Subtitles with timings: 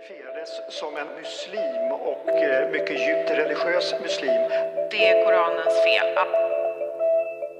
[0.00, 4.42] identifierades som en muslim och eh, mycket djupt religiös muslim.
[4.90, 6.08] Det är Koranens fel.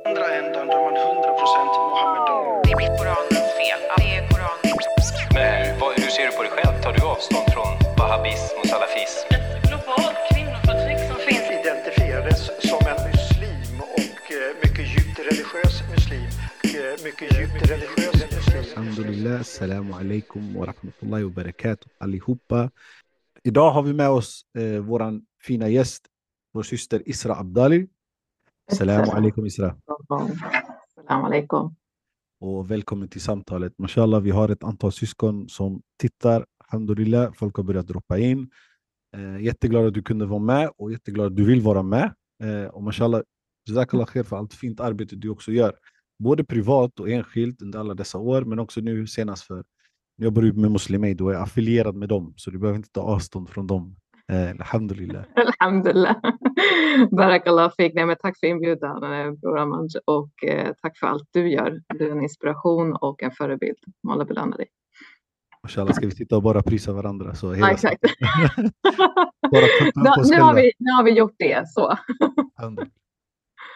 [0.05, 2.63] andra ändan då är man 100% Mohammedan.
[2.65, 3.81] Det är Koranens fel.
[3.97, 6.83] Det är Koranens Men vad, hur ser du på dig själv?
[6.83, 9.27] Tar du avstånd från wahhabism och salafism?
[9.35, 16.29] ett globalt kvinnoförtryck som finns Identifierades som en muslim och eh, mycket djupt religiös muslim.
[16.77, 18.40] Eh, Mycket djupt religiös muslim.
[18.77, 22.71] Alhamdulillah, assalamu alaikum wa rahmatullahi wa barakatuh allihopa.
[23.45, 26.07] Idag har vi med oss eh, våran fina gäst,
[26.53, 27.89] vår syster Isra Abdali.
[28.73, 29.77] Assalamu alaikum Isra.
[30.95, 31.75] Salam alaikum.
[32.41, 33.79] Och välkommen till samtalet.
[33.79, 36.47] Mashallah, vi har ett antal syskon som tittar.
[36.69, 38.51] Alhamdulillah, folk har börjat droppa in.
[39.17, 42.15] Eh, jätteglad att du kunde vara med och jätteglad att du vill vara med.
[42.43, 43.23] Eh, och mashallah,
[43.65, 45.75] jazakallah khair för allt fint arbete du också gör.
[46.21, 49.65] Både privat och enskilt under alla dessa år, men också nu senast för
[50.17, 53.49] jag ju med Muslimaid och är affilierad med dem, så du behöver inte ta avstånd
[53.49, 53.97] från dem.
[54.33, 55.25] Eh, alhamdulillah.
[55.35, 56.17] Alhamdulillah.
[57.11, 57.95] Barakallah fik.
[57.95, 61.81] Nej, men tack för inbjudan, eh, Bror Amanj, och eh, tack för allt du gör.
[61.99, 63.79] Du är en inspiration och en förebild.
[64.03, 64.67] Må Allah belöna dig.
[65.63, 67.35] Mashallah, ska vi sitta och bara prisa varandra?
[67.35, 68.01] Så Ja, hela exakt.
[69.51, 71.69] Bara nu, har vi, nu har vi gjort det.
[71.69, 71.99] Så.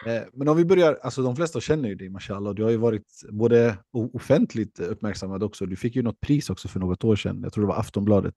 [0.07, 2.77] Eh, Men om vi börjar, alltså de flesta känner ju dig mashallah, du har ju
[2.77, 3.77] varit både
[4.13, 7.63] offentligt uppmärksammad också, du fick ju något pris också för något år sedan, jag tror
[7.63, 8.35] det var Aftonbladet,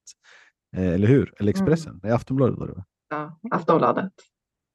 [0.76, 1.34] eh, eller hur?
[1.40, 2.00] Eller Expressen?
[2.02, 2.84] Nej, Aftonbladet var det va?
[3.10, 4.12] Ja, Aftonbladet.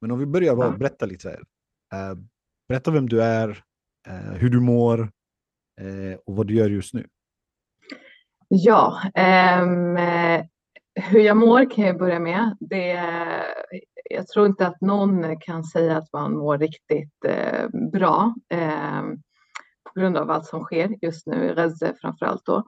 [0.01, 0.77] Men om vi börjar bara Ja.
[0.77, 1.41] berätta lite så här.
[1.93, 2.17] Eh,
[2.67, 3.63] berätta vem du är,
[4.33, 5.11] hur du mår
[6.25, 7.07] och vad du gör just nu.
[8.47, 9.65] Ja, eh,
[11.03, 12.57] hur jag mår kan jag börja med.
[12.59, 12.91] Det,
[14.13, 19.01] jag tror inte att någon kan säga att man mår riktigt eh, bra eh,
[19.83, 22.63] på grund av allt som sker just nu i Reze framför allt då.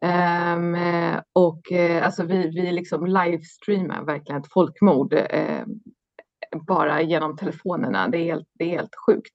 [0.00, 5.68] Ehm, eh, och alltså vi, vi liksom livestreamar verkligen ett folkmord ehm,
[6.66, 8.08] bara genom telefonerna.
[8.08, 9.34] Det är helt, det är helt sjukt.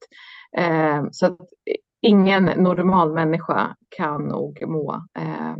[0.57, 1.39] Ehm, så att
[2.01, 5.55] ingen normal människa kan nog må eh,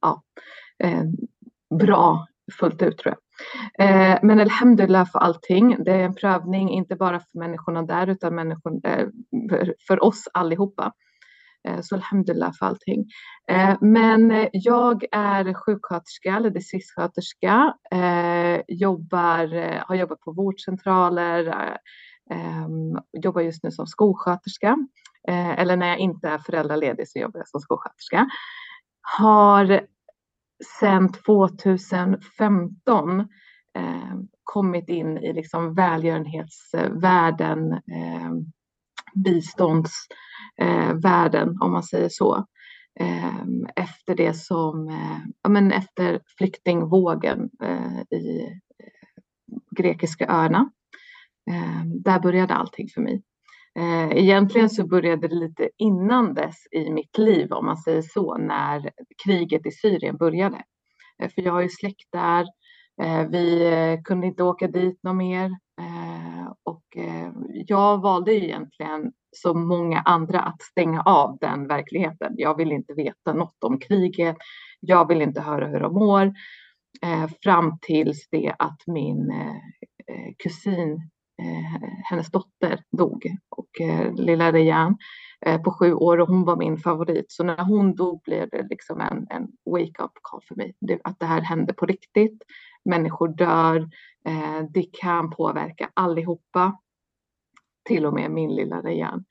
[0.00, 0.22] ja,
[0.78, 1.04] eh,
[1.78, 3.20] bra fullt ut tror jag.
[3.88, 5.84] Eh, men alhamdulillah för allting.
[5.84, 9.06] Det är en prövning, inte bara för människorna där utan människor, eh,
[9.50, 10.92] för, för oss allihopa.
[11.68, 13.04] Eh, så alhamdulillah för allting.
[13.50, 17.74] Eh, men jag är sjuksköterska eller distriktssköterska.
[17.90, 21.76] Eh, jobbar, eh, har jobbat på vårdcentraler.
[22.30, 24.76] Ehm, jobbar just nu som skolsköterska.
[25.28, 28.28] Eller när jag inte är föräldraledig så jobbar jag som skolsköterska
[29.18, 29.86] har
[30.80, 33.20] sedan 2015
[33.78, 38.32] eh, kommit in i liksom välgörenhetsvärlden, eh,
[39.14, 42.46] biståndsvärlden eh, om man säger så.
[43.00, 43.42] Eh,
[43.76, 48.42] efter det som, eh, ja, men efter flyktingvågen eh, i
[48.78, 48.88] eh,
[49.76, 50.70] grekiska öarna.
[51.50, 53.22] Eh, där började allting för mig.
[53.78, 58.36] Eh, egentligen så började det lite innan dess i mitt liv, om man säger så,
[58.38, 58.90] när
[59.24, 60.62] kriget i Syrien började.
[61.22, 62.46] Eh, för jag har ju släkt där.
[63.02, 65.50] Eh, vi kunde inte åka dit något mer.
[66.64, 66.84] Och
[67.66, 72.32] jag valde ju egentligen, som många andra, att stänga av den verkligheten.
[72.36, 74.36] Jag vill inte veta något om kriget.
[74.80, 76.32] Jag vill inte höra hur de mår.
[77.42, 79.32] Fram tills det att min
[80.38, 81.10] kusin
[81.42, 84.96] Eh, hennes dotter dog och eh, lilla Rejan
[85.46, 87.32] eh, på sju år och hon var min favorit.
[87.32, 90.74] Så när hon dog blev det liksom en, en wake-up call för mig.
[90.80, 92.42] Det, att det här hände på riktigt.
[92.84, 93.88] Människor dör.
[94.70, 96.78] Det kan påverka allihopa.
[97.84, 99.24] Till och med min lilla Rejan.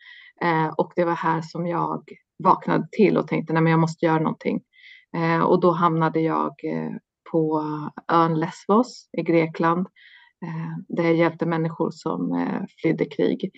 [0.78, 2.04] Och det var här som jag
[2.44, 4.62] vaknade till och tänkte nej men jag måste göra någonting.
[5.46, 6.56] Och då hamnade jag
[7.32, 7.64] på
[8.08, 9.92] ön Lesbos i Grekland eh,
[10.88, 13.52] där jag hjälpte människor som eh, flydde krig.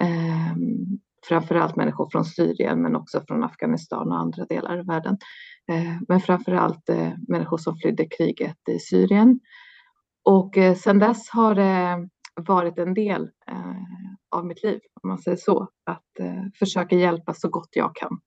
[0.00, 0.56] Eh,
[1.28, 5.18] framförallt människor från Syrien men också från Afghanistan och andra delar av världen.
[5.72, 9.40] Eh, men framförallt eh, människor som flydde kriget i Syrien.
[10.24, 12.08] Och eh, sedan dess har det
[12.40, 17.34] varit en del eh, av mitt liv, om man säger så, att eh, försöka hjälpa
[17.34, 18.20] så gott jag kan.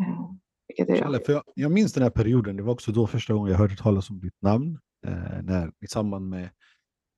[0.00, 0.30] Eh.
[0.76, 3.58] Inshallah, För jag, jag minns den här perioden, det var också då första gången jag
[3.58, 4.78] hörde talas om ditt namn.
[5.06, 6.50] Eh, när, I samband med,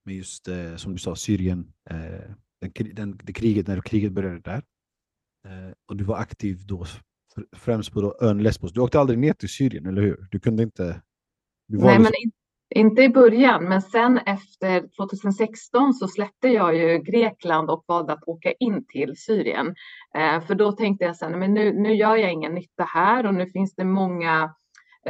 [0.07, 2.31] med just, eh, som du sa, Syrien, eh,
[2.61, 4.63] den, den, det kriget, när kriget började där.
[5.47, 8.73] Eh, och du var aktiv då fr- främst på då ön Lesbos.
[8.73, 10.29] Du åkte aldrig ner till Syrien, eller hur?
[10.31, 11.03] Du kunde inte...
[11.69, 12.33] Du var Nej, men liksom,
[12.75, 18.13] in, inte i början, men sen efter 2016 så släppte jag ju Grekland och valde
[18.13, 19.75] att åka in till Syrien.
[20.17, 23.35] Eh, för då tänkte jag sen, men nu, nu gör jag ingen nytta här och
[23.35, 24.55] nu finns det många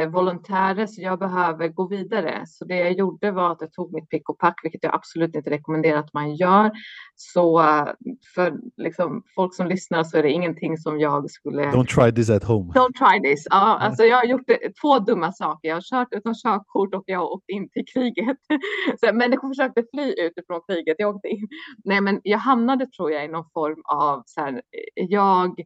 [0.05, 2.43] volontärer så jag behöver gå vidare.
[2.47, 5.37] Så det jag gjorde var att jag tog mitt pick och pack, vilket jag absolut
[5.37, 6.71] inte rekommenderar att man gör.
[7.15, 7.87] Så eh,
[8.35, 11.63] för liksom, folk som lyssnar så är det ingenting som jag skulle...
[11.63, 12.73] Don't try this at home.
[12.73, 13.47] Don't try this.
[13.51, 15.69] Ja, alltså jag har gjort det, två dumma saker.
[15.69, 18.39] Jag har kört utan körkort och jag har åkt in till kriget.
[19.01, 20.97] Så människor försökte fly utifrån kriget.
[20.99, 21.49] Jag åkte in.
[21.85, 24.63] Nej, men jag hamnade tror jag i någon form av så här,
[24.95, 25.61] jag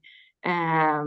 [0.46, 1.04] eh,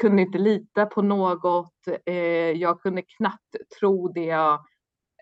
[0.00, 1.74] kunde inte lita på något.
[2.06, 4.64] Eh, jag kunde knappt tro det jag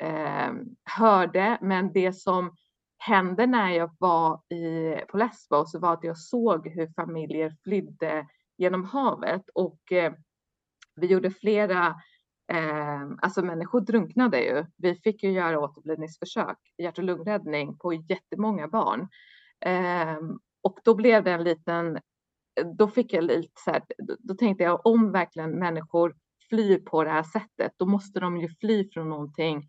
[0.00, 0.53] eh,
[0.85, 1.59] hörde.
[1.61, 2.56] Men det som
[2.99, 8.26] hände när jag var i, på Lesbos var att jag såg hur familjer flydde
[8.56, 10.12] genom havet och eh,
[10.97, 11.87] vi gjorde flera,
[12.53, 14.65] eh, alltså människor drunknade ju.
[14.77, 19.09] Vi fick ju göra återblivningsförsök, hjärt och lungräddning på jättemånga barn.
[19.61, 20.19] Eh,
[20.62, 21.99] och då blev det en liten
[22.79, 23.83] då fick jag lite så här,
[24.19, 26.17] då tänkte jag om verkligen människor
[26.49, 29.69] flyr på det här sättet, då måste de ju fly från någonting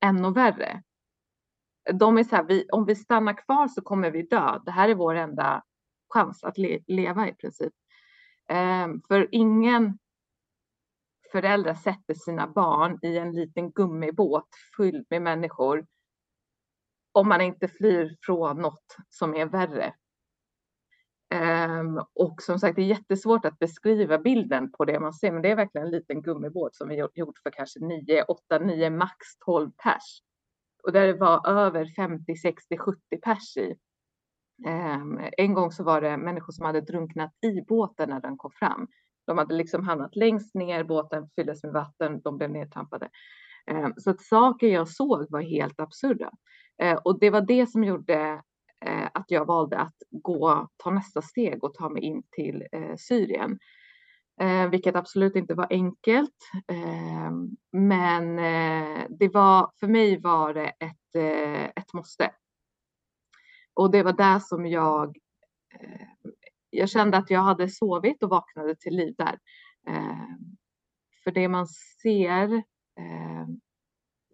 [0.00, 0.82] ännu värre.
[1.92, 4.58] De är så här, vi, om vi stannar kvar så kommer vi dö.
[4.64, 5.62] Det här är vår enda
[6.08, 7.72] chans att le, leva i princip.
[8.48, 9.98] Ehm, för ingen
[11.32, 15.86] förälder sätter sina barn i en liten gummibåt fylld med människor
[17.12, 19.94] om man inte flyr från något som är värre.
[21.30, 25.42] Ehm, och som sagt, det är jättesvårt att beskriva bilden på det man ser, men
[25.42, 29.16] det är verkligen en liten gummibåt som vi gjort för kanske 9, 8, 9, max
[29.44, 30.20] 12 pers.
[30.82, 33.74] Och där det var över 50, 60, 70 pers i.
[34.66, 38.50] Ehm, en gång så var det människor som hade drunknat i båten när den kom
[38.50, 38.88] fram.
[39.26, 43.08] De hade liksom hamnat längst ner, båten fylldes med vatten, de blev nedtrampade.
[43.66, 46.30] Ehm, så att saker jag såg var helt absurda.
[47.04, 48.42] Och det var det som gjorde
[48.84, 52.96] Eh, att jag valde att gå, ta nästa steg och ta mig in till eh,
[52.96, 53.58] Syrien.
[54.40, 56.36] Eh, vilket absolut inte var enkelt.
[56.68, 57.30] Eh,
[57.72, 62.30] men eh, det var, för mig var det ett, eh, ett måste.
[63.74, 65.16] Och det var där som jag,
[65.74, 66.06] eh,
[66.70, 69.38] jag kände att jag hade sovit och vaknade till liv där.
[69.88, 70.36] Eh,
[71.24, 71.66] för det man
[72.02, 72.62] ser,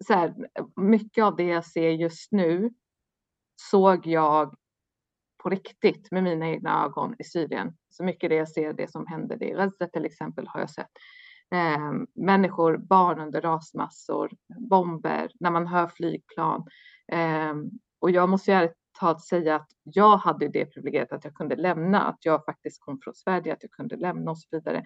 [0.07, 0.33] så här,
[0.75, 2.73] mycket av det jag ser just nu
[3.55, 4.55] såg jag
[5.43, 7.77] på riktigt med mina egna ögon i Syrien.
[7.89, 10.91] Så mycket det jag ser, det som händer i Gaza till exempel har jag sett.
[11.51, 14.31] Eh, människor, barn under rasmassor,
[14.69, 16.65] bomber, när man hör flygplan.
[17.11, 17.53] Eh,
[17.99, 21.55] och jag måste ju ärligt talat säga att jag hade det privilegiet att jag kunde
[21.55, 24.83] lämna, att jag faktiskt kom från Sverige, att jag kunde lämna och så vidare.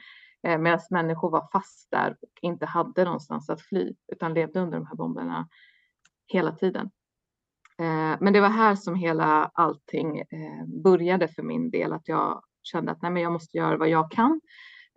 [0.48, 4.78] Eh, Medan människor var fast där och inte hade någonstans att fly, utan levde under
[4.78, 5.48] de här bomberna
[6.28, 6.90] hela tiden.
[7.80, 12.44] Eh, men det var här som hela allting eh, började för min del, att jag
[12.64, 14.42] kände att nej, men jag måste göra vad jag kan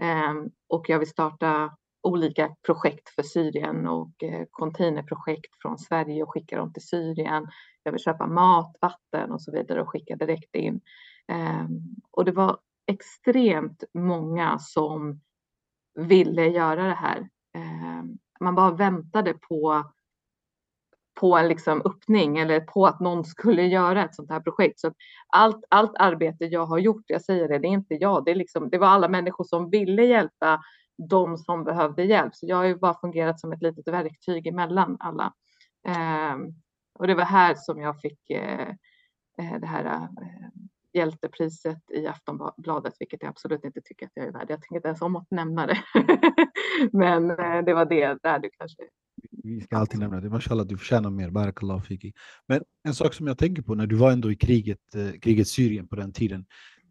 [0.02, 0.34] eh,
[0.68, 4.12] och jag vill starta olika projekt för Syrien och
[4.50, 7.48] containerprojekt från Sverige och skicka dem till Syrien.
[7.82, 10.80] Jag vill köpa mat, vatten och så vidare och skicka direkt in.
[12.10, 15.20] Och det var extremt många som
[15.94, 17.28] ville göra det här.
[18.40, 19.84] Man bara väntade på
[21.14, 24.80] på en liksom öppning eller på att någon skulle göra ett sånt här projekt.
[24.80, 24.92] Så
[25.28, 28.34] allt, allt arbete jag har gjort, jag säger det, det är inte jag, det, är
[28.34, 30.60] liksom, det var alla människor som ville hjälpa
[31.08, 32.34] de som behövde hjälp.
[32.34, 35.32] Så jag har ju bara fungerat som ett litet verktyg emellan alla.
[35.88, 36.36] Eh,
[36.94, 38.68] och det var här som jag fick eh,
[39.38, 40.08] eh, det här eh,
[40.92, 44.46] hjältepriset i Aftonbladet, vilket jag absolut inte tycker att jag är värd.
[44.50, 45.78] Jag tänker inte ens om att nämna det.
[46.92, 48.82] Men eh, det var det där du kanske
[49.30, 50.30] vi ska alltid nämna det.
[50.30, 51.30] Mashallah, du förtjänar mer.
[51.30, 52.12] Barakallah fiki.
[52.48, 55.48] Men en sak som jag tänker på när du var ändå i kriget, eh, kriget
[55.48, 56.46] Syrien på den tiden.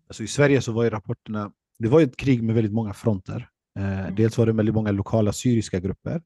[0.08, 3.50] Alltså I Sverige så var ju rapporterna, det var ett krig med väldigt många fronter.
[3.80, 4.16] Eh, mm.
[4.16, 6.22] dels var det väldigt många lokala syriska grupper.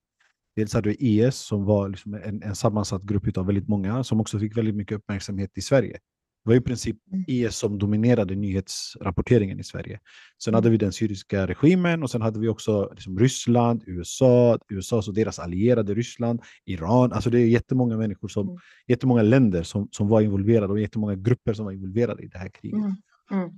[0.55, 4.21] Dels hade vi IS som var liksom en, en sammansatt grupp av väldigt många som
[4.21, 5.99] också fick väldigt mycket uppmärksamhet i Sverige.
[6.43, 7.25] Det var i princip mm.
[7.27, 9.99] IS som dominerade nyhetsrapporteringen i Sverige.
[10.43, 14.97] Sen hade vi den syriska regimen och sen hade vi också liksom Ryssland, USA, USA
[14.97, 17.13] och deras allierade Ryssland, Iran.
[17.13, 18.59] Alltså det är jättemånga människor, som, mm.
[18.87, 22.49] jättemånga länder som, som var involverade och jättemånga grupper som var involverade i det här
[22.49, 22.77] kriget.
[22.77, 22.95] Mm.
[23.31, 23.51] Mm.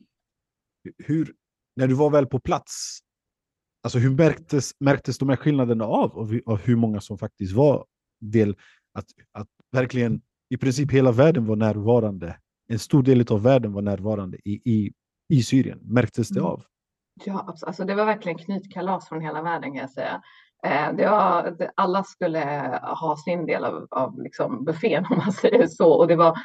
[0.97, 1.33] Hur,
[1.75, 2.99] när du var väl på plats,
[3.83, 7.85] alltså hur märktes, märktes de här skillnaderna av, av, av hur många som faktiskt var
[8.21, 8.55] del,
[8.93, 13.81] att, att verkligen i princip hela världen var närvarande en stor del av världen var
[13.81, 14.93] närvarande i, i,
[15.29, 15.79] i Syrien.
[15.81, 16.51] Märktes det mm.
[16.51, 16.63] av?
[17.25, 20.21] Ja, alltså det var verkligen knytkalas från hela världen kan jag säga.
[20.63, 22.39] Eh, det var, alla skulle
[22.81, 25.93] ha sin del av, av liksom buffén om man säger så.
[25.93, 26.37] Och det var,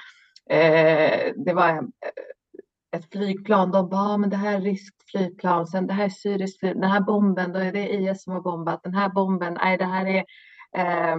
[0.50, 1.88] eh, det var
[2.96, 3.70] ett flygplan.
[3.70, 6.80] De bara, ah, men det här är ryskt flygplan, sen det här är syriskt flygplan,
[6.80, 9.84] den här bomben, då är det IS som har bombat, den här bomben, nej det
[9.84, 10.24] här är
[10.76, 11.16] eh,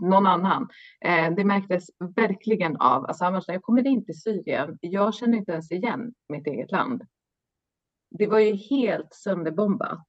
[0.00, 0.68] någon annan.
[1.04, 5.72] Eh, det märktes verkligen av, alltså jag kommer in till Syrien, jag känner inte ens
[5.72, 7.02] igen mitt eget land.
[8.10, 10.06] Det var ju helt sönderbombat.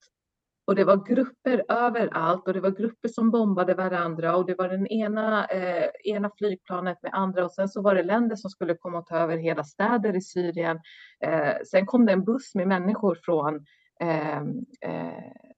[0.66, 4.70] Och det var grupper överallt och det var grupper som bombade varandra och det var
[4.70, 8.76] den ena, eh, ena flygplanet med andra och sen så var det länder som skulle
[8.76, 10.80] komma och ta över hela städer i Syrien.
[11.24, 13.66] Eh, sen kom det en buss med människor från,
[14.00, 15.51] ehm, eh, eh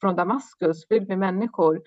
[0.00, 1.82] från Damaskus fylld med människor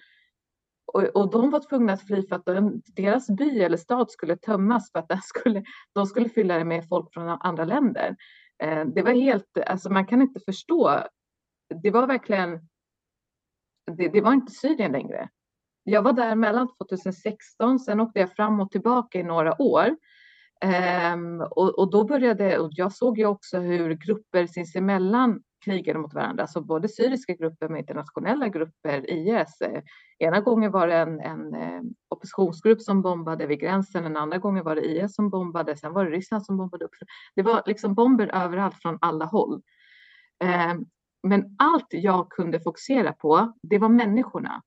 [0.93, 4.37] och, och, de var tvungna att fly för att de, deras by eller stad skulle
[4.37, 8.15] tömmas för att skulle, de skulle fylla det med folk från andra länder.
[8.63, 11.03] Eh, det var helt, alltså man kan inte förstå.
[11.83, 12.59] Det var verkligen,
[13.97, 15.29] det, det var inte Syrien längre.
[15.83, 19.95] Jag var där mellan 2016, sen åkte jag fram och tillbaka i några år.
[21.13, 26.13] Um, och, och, då började, och jag såg ju också hur grupper sinsemellan krigade mot
[26.13, 29.61] varandra, alltså både syriska grupper med internationella grupper, IS.
[29.61, 29.83] Eh,
[30.19, 34.63] ena gången var det en, en eh, oppositionsgrupp som bombade vid gränsen, en andra gången
[34.63, 36.91] var det IS som bombade, sen var det Ryssland som bombade upp.
[37.35, 39.61] Det var liksom bomber överallt från alla håll.
[40.43, 40.73] Eh,
[41.23, 44.63] men allt jag kunde fokusera på, det var människorna.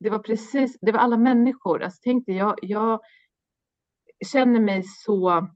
[0.00, 1.82] Det var precis, det var alla människor.
[1.82, 3.00] Alltså tänkte jag, jag
[4.32, 5.48] känner mig så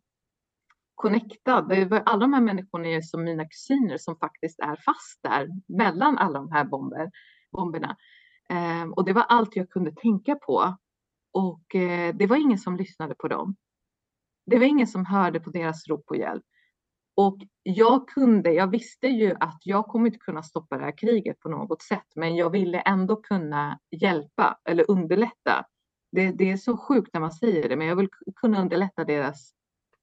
[0.98, 1.92] connectad.
[2.06, 6.38] Alla de här människorna är som mina kusiner som faktiskt är fast där mellan alla
[6.38, 7.10] de här bomber,
[7.52, 7.96] bomberna.
[8.50, 10.76] Eh, och det var allt jag kunde tänka på.
[11.32, 13.56] Och eh, det var ingen som lyssnade på dem.
[14.46, 16.44] Det var ingen som hörde på deras rop på hjälp.
[17.16, 21.40] Och jag kunde, jag visste ju att jag kommer inte kunna stoppa det här kriget
[21.40, 25.64] på något sätt, men jag ville ändå kunna hjälpa eller underlätta.
[26.12, 29.57] Det, det är så sjukt när man säger det, men jag vill kunna underlätta deras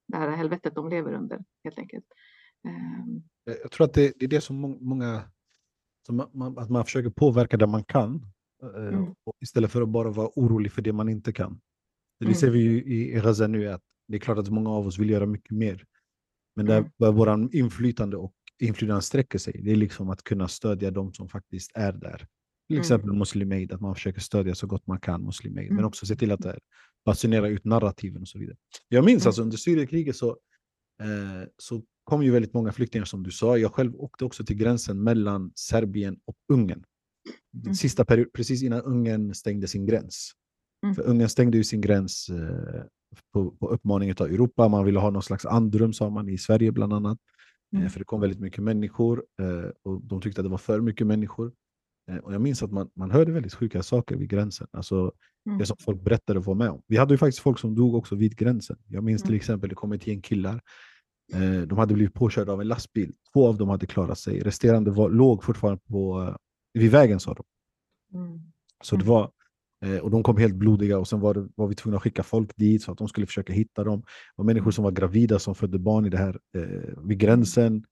[0.08, 2.06] det här helvetet de lever under helt enkelt.
[2.68, 3.24] Ehm.
[3.64, 5.24] Jag tror att det, det är det som många,
[6.06, 8.26] som man, att man försöker påverka det man kan
[8.64, 9.14] eh, mm.
[9.42, 11.62] istället för att bara vara orolig för det man inte kan.
[12.20, 12.36] Det mm.
[12.36, 15.10] ser vi ju i Gaza nu, att det är klart att många av oss vill
[15.10, 15.86] göra mycket mer.
[16.56, 17.16] Men där mm.
[17.16, 21.72] vår inflytande och inflytande sträcker sig, det är liksom att kunna stödja de som faktiskt
[21.74, 22.18] är där.
[22.68, 22.82] Till mm.
[22.82, 23.20] exempel mm.
[23.20, 25.76] Muslim Aid, att man försöker stödja så gott man kan Muslim Aid, mm.
[25.76, 26.60] men också se till att det är
[27.06, 28.58] basunera ut narrativen och så vidare.
[28.88, 29.30] Jag minns mm.
[29.30, 30.30] alltså under Syrienkriget så,
[31.02, 33.58] eh, så kom ju väldigt många flyktingar som du sa.
[33.58, 36.84] Jag själv åkte också till gränsen mellan Serbien och Ungern.
[37.64, 37.76] Mm.
[37.76, 40.32] Sista period, precis innan Ungern stängde sin gräns.
[40.84, 40.96] Mm.
[40.96, 42.84] För Ungern stängde ju sin gräns eh,
[43.34, 44.68] på, på uppmaning av Europa.
[44.68, 47.18] Man ville ha någon slags andrum, sa man, i Sverige bland annat.
[47.74, 47.90] Eh, mm.
[47.90, 51.08] för det kom väldigt mycket människor eh, och de tyckte att det var för mycket
[51.08, 51.54] människor.
[52.12, 54.68] Eh, och jag minns att man, man hörde väldigt sjuka saker vid gränsen.
[54.72, 55.12] Alltså,
[55.46, 55.60] mm.
[55.60, 56.82] Det som folk berättade och var med om.
[56.88, 58.78] Vi hade ju faktiskt folk som dog också vid gränsen.
[58.88, 59.28] Jag minns mm.
[59.28, 60.62] till exempel, det kom ett gäng killar.
[61.34, 63.14] Eh, de hade blivit påkörda av en lastbil.
[63.34, 64.40] Två av dem hade klarat sig.
[64.40, 66.36] Resterande var, låg fortfarande på, eh,
[66.82, 67.44] vid vägen, sa de.
[68.18, 68.40] Mm.
[68.84, 69.14] Så det mm.
[69.14, 69.32] var,
[69.86, 72.24] eh, och de kom helt blodiga och sen var, det, var vi tvungna att skicka
[72.24, 74.00] folk dit så att de skulle försöka hitta dem.
[74.02, 77.86] Det var människor som var gravida som födde barn i det här, eh, vid gränsen.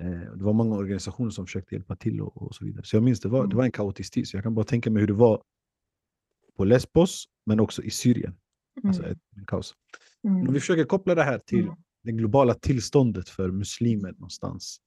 [0.00, 2.84] Eh, det var många organisationer som försökte hjälpa till och, och så vidare.
[2.84, 3.56] Så jag minns det var, det mm.
[3.56, 4.28] var en kaotisk tid.
[4.28, 5.42] Så jag kan bara tänka mig hur det var
[6.56, 8.36] på Lesbos, men också i Syrien.
[8.84, 9.10] Alltså mm.
[9.10, 9.74] Alltså ett kaos.
[10.24, 10.48] Mm.
[10.48, 11.74] Om vi försöker koppla det här till mm.
[12.02, 14.80] det globala tillståndet för muslimer någonstans.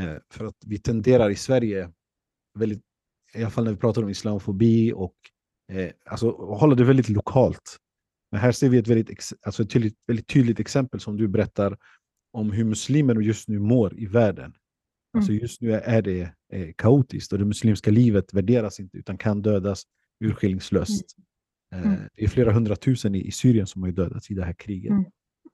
[0.00, 1.90] Eh, för att vi tenderar i Sverige,
[2.58, 2.82] väldigt,
[3.34, 5.14] i alla fall när vi pratar om islamofobi, och
[5.72, 7.76] eh, alltså, hålla det väldigt lokalt.
[8.30, 11.78] Men här ser vi ett väldigt, alltså ett tydligt, väldigt tydligt exempel som du berättar
[12.36, 14.54] om hur muslimer just nu mår i världen.
[15.16, 15.42] Alltså mm.
[15.42, 19.82] just nu är det eh, kaotiskt och det muslimska livet värderas inte utan kan dödas
[20.24, 21.16] urskillningslöst.
[21.74, 21.92] Mm.
[21.92, 24.90] Eh, det är flera hundratusen i, i Syrien som har dödats i det här kriget.
[24.90, 25.04] Mm.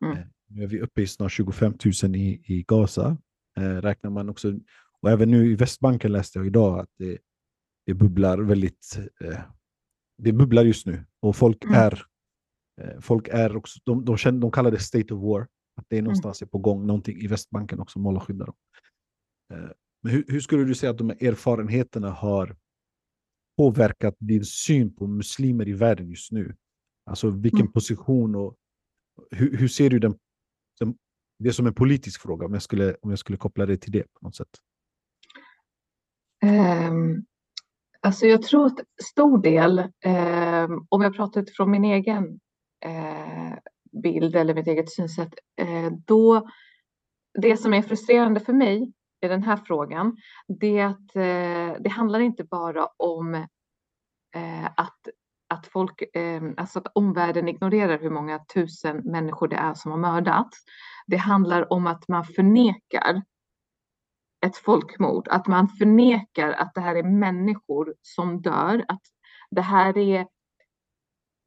[0.05, 0.19] Mm.
[0.19, 3.17] Eh, nu är vi uppe i snart 25 000 i, i Gaza.
[3.57, 4.55] Eh, räknar man också,
[5.01, 7.19] och även nu i Västbanken läste jag idag att det,
[7.87, 9.41] det bubblar väldigt eh,
[10.19, 11.75] det bubblar just nu och folk mm.
[11.75, 12.03] är
[13.01, 15.47] folk är också, de, de, känner, de kallar det state of war.
[15.83, 16.05] Att det är mm.
[16.05, 18.55] någonstans är på gång någonting i Västbanken också, måla skydda dem.
[20.03, 22.57] Men hur, hur, skulle du säga att de här erfarenheterna har
[23.57, 26.57] påverkat din syn på muslimer i världen just nu?
[27.07, 27.73] Alltså vilken mm.
[27.73, 28.57] position och
[29.31, 30.19] hur, hur ser du den,
[30.81, 30.95] den,
[31.39, 34.03] det som en politisk fråga om jag, skulle, om jag skulle koppla det till det
[34.03, 34.49] på något sätt?
[36.45, 37.25] Um,
[38.01, 42.25] alltså jag tror att stor del, um, om jag pratar utifrån min egen
[42.87, 43.57] uh,
[43.93, 46.49] bild eller mitt eget synsätt, eh, då
[47.35, 50.17] det som är frustrerande för mig i den här frågan,
[50.49, 53.35] det är att eh, det handlar inte bara om
[54.35, 54.99] eh, att,
[55.49, 59.99] att folk, ehm, alltså att omvärlden ignorerar hur många tusen människor det är som har
[59.99, 60.59] mördats.
[61.07, 63.23] Det handlar om att man förnekar
[64.47, 69.03] ett folkmord, att man förnekar att det här är människor som dör, att
[69.51, 70.27] det här är,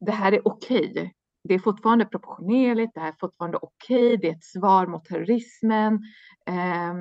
[0.00, 1.15] det här är okej.
[1.46, 5.94] Det är fortfarande proportionerligt, det här är fortfarande okej, det är ett svar mot terrorismen.
[6.46, 6.94] Eh,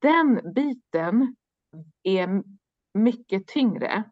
[0.00, 1.36] den biten
[2.02, 2.42] är
[2.94, 4.04] mycket tyngre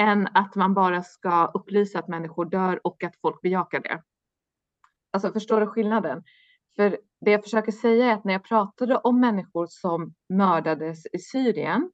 [0.00, 4.02] än att man bara ska upplysa att människor dör och att folk bejakar det.
[5.10, 6.24] Alltså förstår du skillnaden?
[6.76, 11.18] För det jag försöker säga är att när jag pratade om människor som mördades i
[11.18, 11.90] Syrien,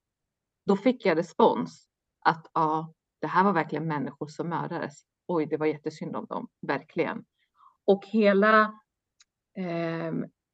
[0.67, 1.89] då fick jag respons
[2.25, 4.95] att ja, det här var verkligen människor som mördades.
[5.29, 7.25] Oj, det var jättesynd om dem, verkligen.
[7.87, 8.61] Och hela
[9.57, 10.13] eh,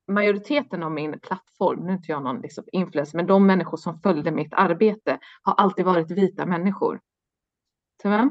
[0.09, 4.01] majoriteten av min plattform, nu är inte jag någon liksom influencer, men de människor som
[4.01, 7.01] följde mitt arbete har alltid varit vita människor.
[8.03, 8.31] Tyvärr.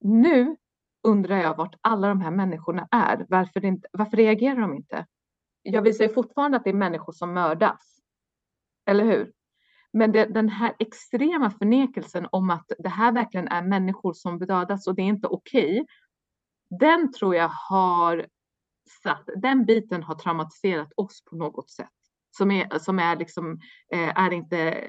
[0.00, 0.56] Nu
[1.02, 3.26] undrar jag vart alla de här människorna är.
[3.28, 5.06] Varför, inte, varför reagerar de inte?
[5.62, 7.98] Jag visar ju fortfarande att det är människor som mördas.
[8.86, 9.32] Eller hur?
[9.92, 14.86] Men det, den här extrema förnekelsen om att det här verkligen är människor som dödas
[14.86, 15.80] och det är inte okej.
[15.80, 15.86] Okay,
[16.78, 18.26] den tror jag har
[19.02, 21.88] satt, den biten har traumatiserat oss på något sätt.
[22.30, 23.60] Som är, som är liksom,
[23.92, 24.86] eh, är inte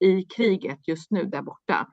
[0.00, 1.88] i kriget just nu där borta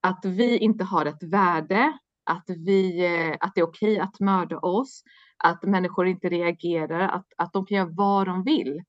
[0.00, 4.58] att vi inte har ett värde, att, vi, eh, att det är okej att mörda
[4.58, 5.02] oss,
[5.36, 8.82] att människor inte reagerar, att, att de kan göra vad de vill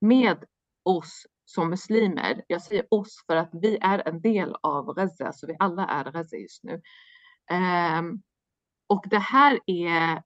[0.00, 0.44] med
[0.88, 2.42] oss som muslimer.
[2.46, 6.12] Jag säger oss för att vi är en del av Gaza, så vi alla är
[6.12, 6.82] Gaza just nu.
[7.98, 8.22] Um,
[8.86, 10.22] och det här är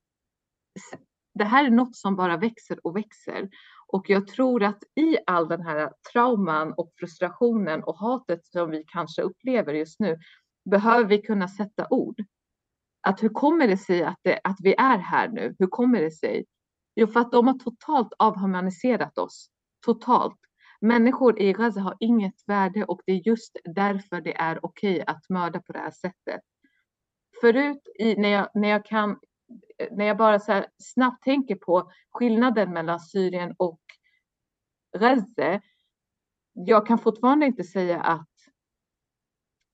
[1.35, 3.49] det här är något som bara växer och växer.
[3.87, 8.85] Och jag tror att i all den här trauman och frustrationen och hatet som vi
[8.87, 10.19] kanske upplever just nu
[10.71, 12.25] behöver vi kunna sätta ord.
[13.00, 15.57] Att hur kommer det sig att, det, att vi är här nu?
[15.59, 16.45] Hur kommer det sig?
[16.95, 19.49] Jo, för att de har totalt avhumaniserat oss.
[19.85, 20.38] Totalt.
[20.82, 25.28] Människor i Gaza har inget värde och det är just därför det är okej att
[25.28, 26.40] mörda på det här sättet.
[27.40, 29.18] Förut i, när, jag, när jag kan
[29.90, 33.80] när jag bara så snabbt tänker på skillnaden mellan Syrien och
[34.99, 35.60] Gaza,
[36.52, 38.28] jag kan fortfarande inte säga att,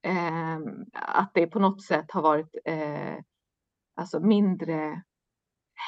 [0.03, 0.59] eh,
[0.93, 3.17] att det på något sätt har varit eh,
[3.95, 5.03] alltså mindre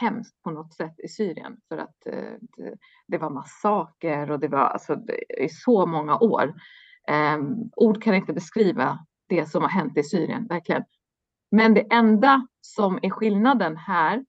[0.00, 2.74] hemskt på något sätt i Syrien för att eh, det,
[3.07, 4.96] det, var massaker och det var alltså
[5.38, 6.55] i så många år.
[7.09, 7.38] Eh,
[7.76, 10.85] ord kan inte beskriva det som har hänt i Syrien, verkligen.
[11.50, 14.24] Men det enda som är skillnaden här,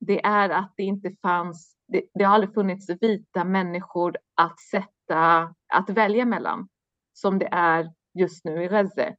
[0.00, 5.54] det är att det inte fanns, det, det har aldrig funnits vita människor att sätta,
[5.72, 6.68] att välja mellan
[7.12, 9.14] som det är just nu i Gaza.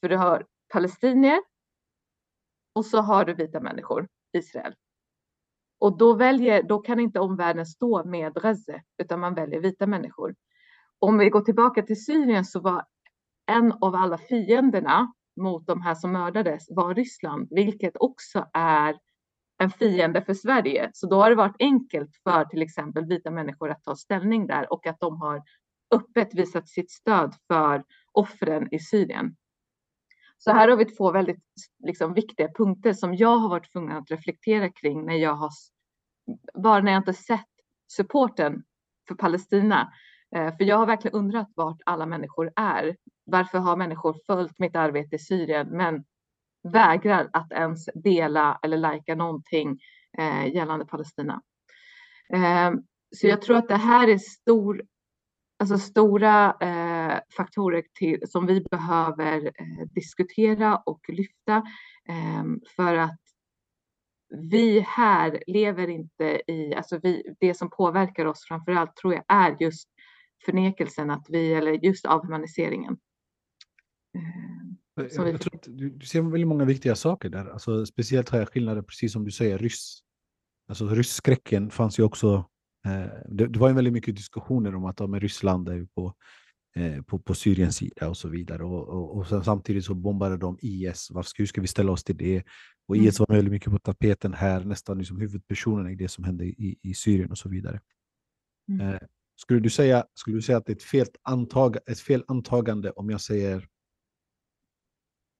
[0.00, 1.40] För du har palestinier
[2.72, 4.74] och så har du vita människor, Israel.
[5.78, 10.34] Och då, väljer, då kan inte omvärlden stå med Reze, utan man väljer vita människor.
[10.98, 12.84] Om vi går tillbaka till Syrien så var
[13.46, 18.96] en av alla fienderna mot de här som mördades var Ryssland, vilket också är
[19.58, 20.90] en fiende för Sverige.
[20.92, 24.72] Så då har det varit enkelt för till exempel vita människor att ta ställning där
[24.72, 25.42] och att de har
[25.94, 29.36] öppet visat sitt stöd för offren i Syrien.
[30.38, 31.44] Så här har vi två väldigt
[31.84, 35.50] liksom, viktiga punkter som jag har varit tvungen att reflektera kring när jag har
[36.54, 37.46] bara när jag inte sett
[37.92, 38.62] supporten
[39.08, 39.92] för Palestina.
[40.36, 44.76] Eh, för jag har verkligen undrat vart alla människor är varför har människor följt mitt
[44.76, 46.04] arbete i Syrien men
[46.62, 49.78] vägrar att ens dela eller lajka någonting
[50.18, 51.42] eh, gällande Palestina?
[52.32, 52.72] Eh,
[53.16, 54.82] så jag tror att det här är stor,
[55.58, 56.56] alltså stora
[57.36, 61.56] faktorer till, som vi behöver eh, diskutera och lyfta
[62.08, 62.44] eh,
[62.76, 63.20] för att
[64.30, 69.24] vi här lever inte i, alltså vi, det som påverkar oss framför allt tror jag
[69.28, 69.88] är just
[70.44, 72.98] förnekelsen att vi, eller just avhumaniseringen.
[74.14, 77.46] Eh, jag, jag tror att du, du, ser väldigt många viktiga saker där.
[77.50, 80.00] Alltså, speciellt här skillnader, precis som du säger, ryss.
[80.68, 82.44] Alltså rysskräcken fanns ju också.
[82.86, 86.14] Eh, det, det, var ju väldigt mycket diskussioner om att ja, Ryssland är på,
[87.06, 88.64] på, på Syriens sida och så vidare.
[88.64, 91.10] Och, och, och samtidigt så bombade de IS.
[91.10, 92.42] Varför hur ska vi ställa oss till det?
[92.88, 93.08] Och mm.
[93.08, 96.78] IS var väldigt mycket på tapeten här, nästan liksom huvudpersonen i det som hände i,
[96.82, 97.80] i Syrien och så vidare.
[98.68, 98.88] Mm.
[98.88, 99.00] Eh,
[99.36, 102.90] skulle, du säga, skulle du säga att det är ett fel, antag, ett fel antagande
[102.90, 103.68] om jag säger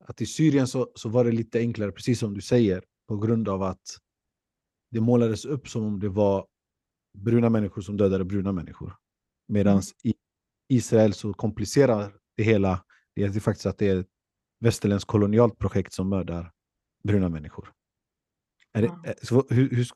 [0.05, 3.48] att i Syrien så, så var det lite enklare, precis som du säger, på grund
[3.48, 3.83] av att
[4.90, 6.46] det målades upp som om det var
[7.18, 8.96] bruna människor som dödade bruna människor.
[9.48, 9.83] Medan mm.
[10.05, 10.14] i
[10.68, 12.85] Israel så komplicerar det hela
[13.26, 14.07] det är faktiskt att det är ett
[14.61, 16.52] västerländskt kolonialt projekt som mördar
[17.04, 17.72] bruna människor.
[18.72, 19.11] Är det, Ja.
[19.11, 19.87] eh, så, hur, hur,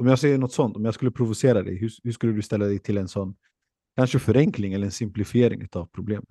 [0.00, 2.64] om jag säger något sånt, om jag skulle provocera dig, hur, hur skulle du ställa
[2.64, 3.36] dig till en sån
[3.96, 6.28] kanske förenkling eller en simplifiering av problemet?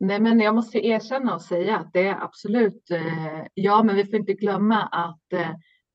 [0.00, 4.04] Nej, men jag måste erkänna och säga att det är absolut, eh, ja, men vi
[4.04, 5.50] får inte glömma att eh,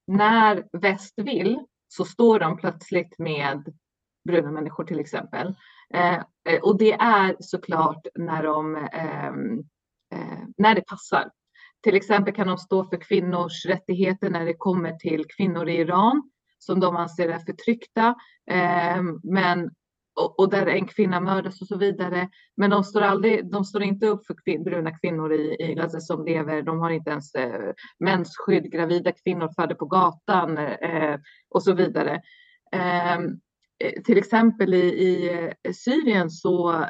[0.08, 3.78] när väst vill så står de plötsligt med
[4.26, 5.56] bruna människor till exempel.
[5.94, 6.16] Eh,
[6.50, 9.60] eh, och det är såklart när de, ehm,
[10.14, 11.32] eh, när det passar.
[11.84, 16.32] Till exempel kan de stå för kvinnors rättigheter när det kommer till kvinnor i Iran
[16.60, 18.16] som de anser är förtryckta.
[18.52, 19.72] Eh, men,
[20.16, 22.30] och, och där en kvinna mördas och så vidare.
[22.58, 26.00] Men de står, aldrig, de står inte upp för kvin, bruna kvinnor i, i alltså,
[26.00, 26.62] som lever.
[26.62, 28.72] De har inte ens eh, mensskydd.
[28.72, 31.20] Gravida kvinnor föder på gatan eh,
[31.50, 32.22] och så vidare.
[32.72, 33.20] Eh,
[33.80, 35.34] Eh, till exempel i, i
[35.64, 36.86] eh, Syrien så,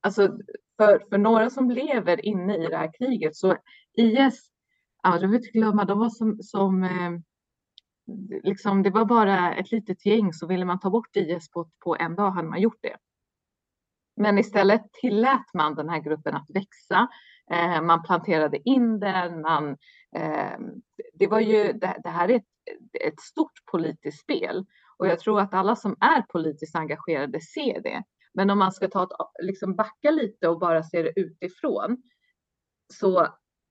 [0.00, 0.38] alltså
[0.76, 3.56] för, för några som lever inne i det här kriget så
[3.96, 4.50] IS,
[5.02, 7.10] ja, du vill inte glömma, de var som, som eh,
[8.42, 11.96] liksom, det var bara ett litet gäng så ville man ta bort IS på, på
[11.96, 12.96] en dag hade man gjort det.
[14.16, 17.08] Men istället tillät man den här gruppen att växa.
[17.50, 19.40] Eh, man planterade in den.
[19.40, 19.76] Man,
[20.16, 20.58] eh,
[21.14, 22.44] det, var ju, det, det här är ett,
[23.04, 24.64] ett stort politiskt spel
[25.00, 28.02] och jag tror att alla som är politiskt engagerade ser det.
[28.34, 29.10] Men om man ska ta ett,
[29.42, 32.02] liksom backa lite och bara se det utifrån
[32.92, 33.26] så,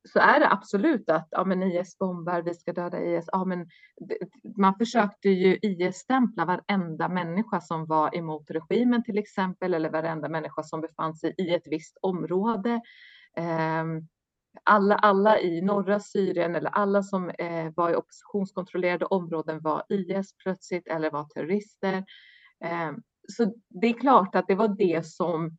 [0.10, 3.26] så är det absolut att ja, men IS bombar, vi ska döda IS.
[3.32, 3.68] Ja, men
[4.58, 10.64] man försökte ju IS-stämpla varenda människa som var emot regimen till exempel, eller varenda människa
[10.64, 12.82] som befann sig i ett visst område.
[13.36, 14.08] Ehm,
[14.64, 20.34] alla, alla i norra Syrien eller alla som eh, var i oppositionskontrollerade områden var IS
[20.38, 22.06] plötsligt eller var terrorister.
[22.64, 25.58] Ehm, Så det är klart att det var det som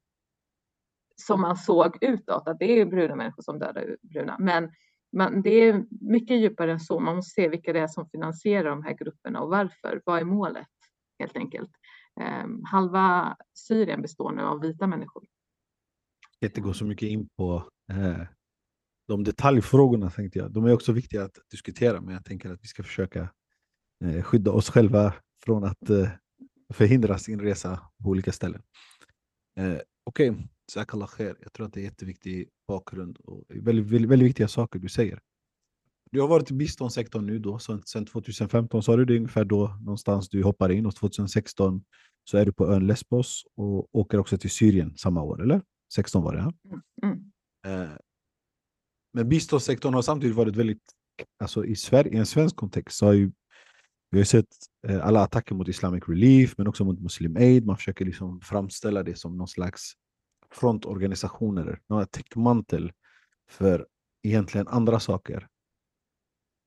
[1.26, 4.36] som man såg utåt, att det är bruna människor som dödar bruna.
[4.38, 4.70] Men
[5.12, 7.00] man, det är mycket djupare än så.
[7.00, 10.02] Man måste se vilka det är som finansierar de här grupperna och varför.
[10.04, 10.66] Vad är målet
[11.18, 11.70] helt enkelt?
[12.20, 15.24] Ehm, halva Syrien består nu av vita människor.
[16.30, 18.26] Jag ska inte gå så mycket in på eh,
[19.10, 20.52] de detaljfrågorna tänkte jag.
[20.52, 23.28] De är också viktiga att diskutera, men jag tänker att vi ska försöka
[24.04, 26.08] eh, skydda oss själva från att eh,
[26.72, 28.62] förhindras inresa på olika ställen.
[29.58, 30.42] Eh, Okej, okay.
[30.68, 31.36] Jazakallah khair.
[31.42, 35.20] Jag tror att det är jätteviktig bakgrund och väldigt, väldigt, väldigt viktiga saker du säger.
[36.10, 39.78] Du har varit i biståndssektorn nu då, sedan 2015 sa du det är ungefär då
[39.80, 41.84] någonstans du hoppar in och 2016
[42.24, 45.62] så är du på ön Lesbos och åker också till Syrien samma år, eller?
[45.94, 46.40] 16 var det?
[46.40, 46.52] Ja?
[47.02, 47.32] Mm.
[47.66, 47.96] Eh,
[49.12, 50.82] men biståndssektorn har samtidigt varit väldigt,
[51.42, 53.32] alltså i, Sverige, i en svensk kontext så har ju
[54.10, 54.46] vi har sett
[54.88, 57.66] eh, alla attacker mot Islamic Relief men också mot Muslim Aid.
[57.66, 59.92] Man försöker liksom framställa det som någon slags
[60.50, 62.92] frontorganisationer, någon täckmantel
[63.50, 63.86] för
[64.22, 65.48] egentligen andra saker.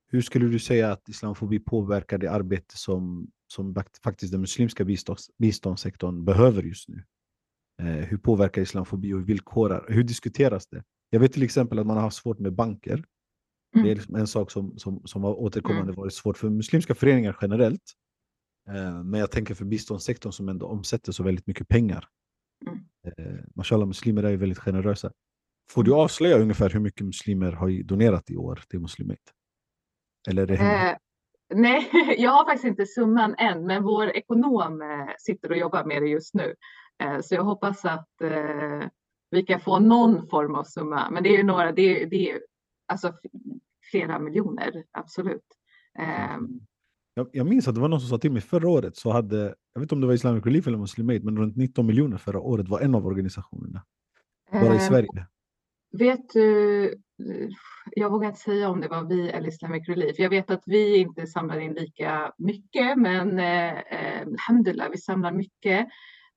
[0.08, 5.32] Hur skulle du säga att islamofobi påverkar det arbete som, som faktiskt den muslimska bistånds,
[5.38, 7.04] biståndssektorn behöver just nu?
[7.82, 9.86] Eh, hur påverkar islamofobi och villkorar?
[9.90, 10.84] Hur diskuteras det?
[11.14, 13.04] Jag vet till exempel att man har haft svårt med banker.
[13.74, 17.38] Det är liksom en sak som, som, som har återkommande varit svårt för muslimska föreningar
[17.42, 17.82] generellt.
[18.70, 22.08] Eh, men jag tänker för biståndssektorn som ändå omsätter så väldigt mycket pengar.
[22.68, 22.80] Mm.
[23.08, 25.12] Eh, Mashallah, muslimer är ju väldigt generösa.
[25.70, 29.20] Får du avslöja ungefär hur mycket muslimer har donerat i år till Muslim Aid?
[30.30, 30.90] Eller är det?
[30.90, 30.96] Eh,
[31.56, 36.02] nej, jag har faktiskt inte summan än, men vår ekonom eh, sitter och jobbar med
[36.02, 36.56] det just nu.
[37.22, 38.10] Så jag hoppas att
[39.34, 41.10] vi kan få någon form av summa.
[41.12, 42.40] Men det är ju några, det är, det är
[42.88, 43.14] alltså
[43.92, 45.46] flera miljoner, absolut.
[46.00, 46.38] Eh,
[47.16, 49.38] Jag, jag minns att det var någon som sa till mig förra året, så hade,
[49.74, 52.18] jag vet inte om det var Islamic Relief eller Muslim Aid, men runt 19 miljoner
[52.18, 53.84] förra året var en av organisationerna.
[54.52, 55.28] Bara i eh, Sverige.
[55.98, 56.94] Vet du,
[57.92, 60.20] jag vågar inte säga om det var vi eller Islamic Relief.
[60.20, 65.32] Jag vet att vi inte samlar in lika mycket, men eh, eh, alhamdulillah, vi samlar
[65.32, 65.88] mycket.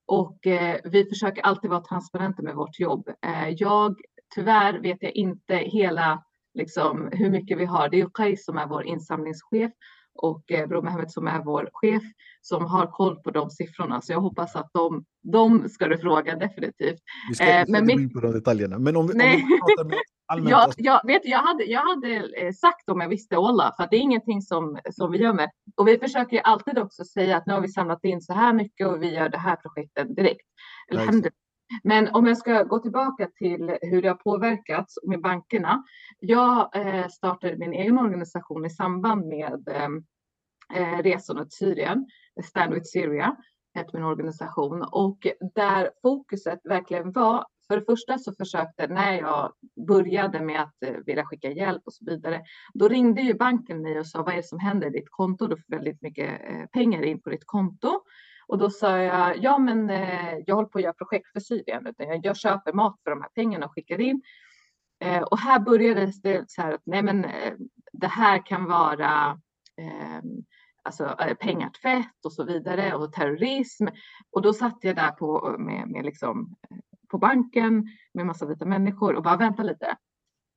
[0.07, 3.09] Och eh, vi försöker alltid vara transparenta med vårt jobb.
[3.09, 3.97] Eh, jag,
[4.35, 7.89] tyvärr vet jag inte hela, liksom, hur mycket vi har.
[7.89, 9.73] Det är Qais som är vår insamlingschef
[10.19, 12.03] och eh, Bror Mehmet som är vår chef
[12.41, 14.01] som har koll på de siffrorna.
[14.01, 17.01] Så jag hoppas att de, de ska du fråga definitivt.
[17.29, 18.79] Vi ska, eh, men inte gå in på de detaljerna.
[18.79, 19.37] Men om vi, om Nej.
[19.37, 23.09] vi pratar med allmänt, Jag, jag, vet, jag, hade, jag hade eh, sagt om jag
[23.09, 25.51] visste Olla, för att det är ingenting som, som vi gömmer.
[25.77, 28.87] Och vi försöker alltid också säga att nu har vi samlat in så här mycket
[28.87, 30.47] och vi gör det här projektet direkt.
[30.91, 31.31] Nice.
[31.83, 35.85] Men om jag ska gå tillbaka till hur det har påverkats med bankerna.
[36.19, 39.89] Jag eh, startade min egen organisation i samband med eh,
[40.75, 42.07] eh, resorna till Syrien.
[42.45, 43.37] Stand with Syria
[43.75, 49.53] hette min organisation och där fokuset verkligen var för det första så försökte när jag
[49.89, 52.43] började med att vilja skicka hjälp och så vidare.
[52.75, 55.47] Då ringde ju banken mig och sa vad är det som händer i ditt konto?
[55.47, 56.41] Du får väldigt mycket
[56.73, 58.01] pengar in på ditt konto.
[58.49, 61.87] Och då sa jag, ja men eh, jag håller på att göra projekt för Syrien,
[61.87, 64.23] utan jag, jag köper mat för de här pengarna och skickar in.
[65.01, 67.55] Eh, och här började det så här att nej men eh,
[67.93, 69.41] det här kan vara
[69.77, 70.45] ehm,
[70.83, 73.87] alltså, eh, alltså pengar pengatvätt och så vidare och terrorism.
[74.31, 76.77] Och då satt jag där på, med, med liksom, eh,
[77.09, 79.97] på banken med massa vita människor och bara vänta lite.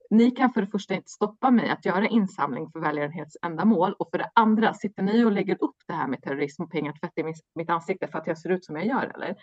[0.09, 4.17] Ni kan för det första inte stoppa mig att göra insamling för välgörenhetsändamål och för
[4.17, 7.23] det andra sitter ni och lägger upp det här med terrorism och pengatvätt i
[7.55, 9.35] mitt ansikte för att jag ser ut som jag gör eller?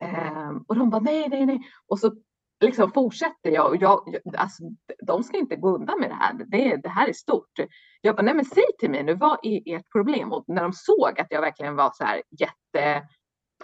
[0.00, 1.60] Ehm, och de bara nej, nej, nej.
[1.86, 2.12] Och så
[2.60, 4.62] liksom fortsätter jag och jag, alltså,
[5.06, 6.34] de ska inte gå undan med det här.
[6.34, 7.58] Det, det här är stort.
[8.00, 10.32] Jag bara, nej men säg till mig nu, vad är ert problem?
[10.32, 13.08] Och när de såg att jag verkligen var så här jätte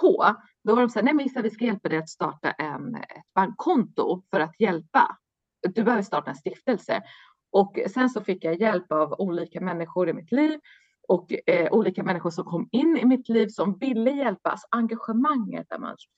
[0.00, 2.50] på, då var de så här, nej men Issa, vi ska hjälpa dig att starta
[2.50, 5.16] en, ett bankkonto för att hjälpa.
[5.62, 7.02] Du behöver starta en stiftelse.
[7.50, 10.60] Och sen så fick jag hjälp av olika människor i mitt liv
[11.08, 14.50] och eh, olika människor som kom in i mitt liv som ville hjälpa.
[14.50, 15.66] Alltså engagemanget,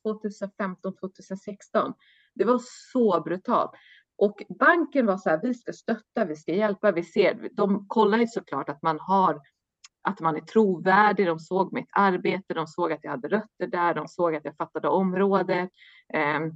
[0.03, 1.93] 2015, 2016
[2.35, 2.61] det var
[2.93, 3.71] så brutalt.
[4.17, 8.19] Och banken var så här, vi ska stötta, vi ska hjälpa, vi ser, de kollar
[8.19, 9.41] ju såklart att man har
[10.03, 11.27] att man är trovärdig.
[11.27, 14.57] De såg mitt arbete, de såg att jag hade rötter där, de såg att jag
[14.57, 15.71] fattade området.
[16.15, 16.51] Ehm,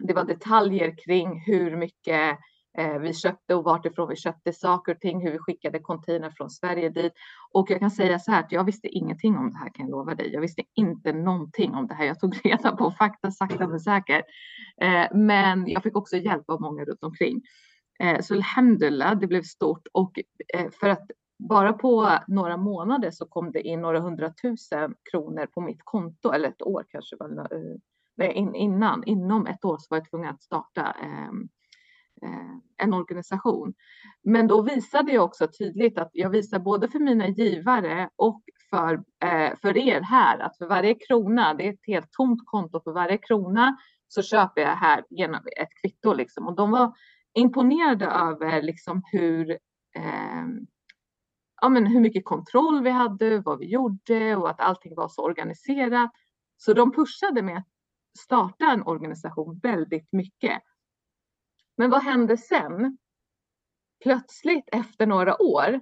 [0.00, 2.38] det var detaljer kring hur mycket
[2.78, 6.50] Eh, vi köpte och vartifrån vi köpte saker och ting, hur vi skickade container från
[6.50, 7.12] Sverige dit.
[7.52, 9.90] Och jag kan säga så här att jag visste ingenting om det här kan jag
[9.90, 10.32] lova dig.
[10.32, 12.04] Jag visste inte någonting om det här.
[12.04, 14.24] Jag tog reda på fakta sakta men säkert.
[14.80, 17.42] Eh, men jag fick också hjälp av många runt omkring.
[18.00, 20.18] Eh, så alhamdulillah, det blev stort och
[20.54, 25.60] eh, för att bara på några månader så kom det in några hundratusen kronor på
[25.60, 27.16] mitt konto, eller ett år kanske,
[28.20, 31.48] Eh, in, innan, inom ett år så var jag tvungen att starta ehm,
[32.22, 33.74] Eh, en organisation.
[34.22, 38.94] Men då visade jag också tydligt att jag visar både för mina givare och för,
[39.24, 42.92] eh, för er här att för varje krona, det är ett helt tomt konto, för
[42.92, 43.76] varje krona
[44.08, 46.46] så köper jag här genom ett kvitto liksom.
[46.46, 46.94] Och de var
[47.34, 49.50] imponerade över liksom hur
[49.96, 50.46] eh,
[51.62, 55.22] ja, men hur mycket kontroll vi hade, vad vi gjorde och att allting var så
[55.22, 56.10] organiserat.
[56.56, 57.68] Så de pushade med att
[58.18, 60.62] starta en organisation väldigt mycket.
[61.76, 62.98] Men vad hände sen?
[64.02, 65.80] Plötsligt efter några år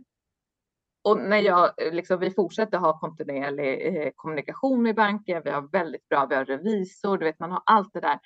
[1.09, 5.63] och när jag, eh, liksom, vi fortsätter ha kontinuerlig eh, kommunikation med banken, vi har
[5.63, 8.21] väldigt bra, vi har revisor, du vet man har allt det där.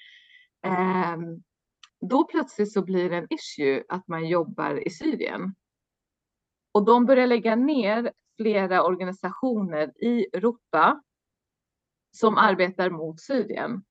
[0.67, 1.17] Eh,
[2.01, 5.55] då plötsligt så blir det en issue att man jobbar i Syrien.
[6.73, 11.03] Och de börjar lägga ner flera organisationer i Europa
[12.17, 13.85] som arbetar mot Syrien.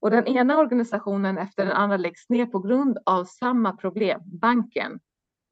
[0.00, 5.00] Och den ena organisationen efter den andra läggs ner på grund av samma problem, banken.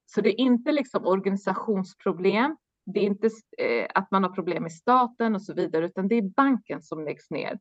[0.06, 2.56] Så det är inte liksom organisationsproblem,
[2.86, 6.14] det är inte eh, att man har problem med staten och så vidare, utan det
[6.14, 7.58] är banken som läggs ner.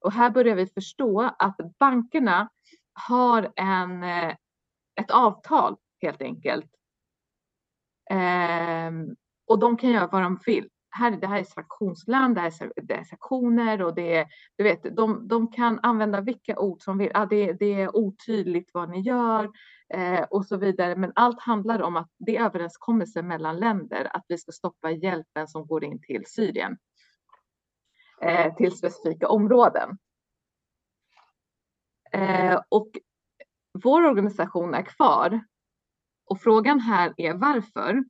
[0.00, 2.48] Och här börjar vi förstå att bankerna
[2.92, 4.34] har en, eh,
[5.00, 6.70] ett avtal helt enkelt.
[8.10, 12.62] Ehm, och de kan göra vad de vill här, det här är sanktionsland, det, här
[12.62, 16.82] är, det är sanktioner och det är, du vet, de, de kan använda vilka ord
[16.82, 17.10] som vill.
[17.14, 19.50] Ah, det, det är otydligt vad ni gör
[19.94, 20.96] eh, och så vidare.
[20.96, 25.48] Men allt handlar om att det är överenskommelser mellan länder att vi ska stoppa hjälpen
[25.48, 26.78] som går in till Syrien.
[28.20, 29.98] Eh, till specifika områden.
[32.12, 32.88] Eh, och
[33.82, 35.40] vår organisation är kvar.
[36.24, 38.04] Och frågan här är varför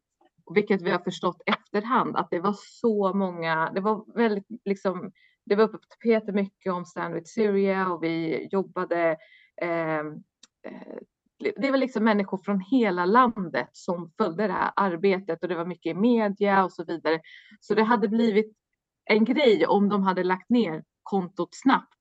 [0.55, 5.13] vilket vi har förstått efterhand att det var så många, det var väldigt liksom,
[5.45, 9.17] det var uppe på tapetet mycket om Stand with Syria och vi jobbade
[9.63, 10.13] ehm,
[10.67, 10.97] eh,
[11.39, 15.67] det var liksom människor från hela landet som följde det här arbetet och det var
[15.67, 17.21] mycket i media och så vidare.
[17.61, 18.53] Så det hade blivit
[19.05, 22.01] en grej om de hade lagt ner kontot snabbt.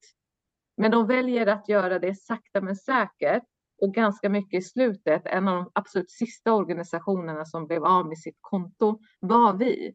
[0.78, 3.44] Men de väljer att göra det sakta men säkert
[3.82, 8.18] och ganska mycket i slutet, en av de absolut sista organisationerna som blev av med
[8.18, 9.94] sitt konto var vi.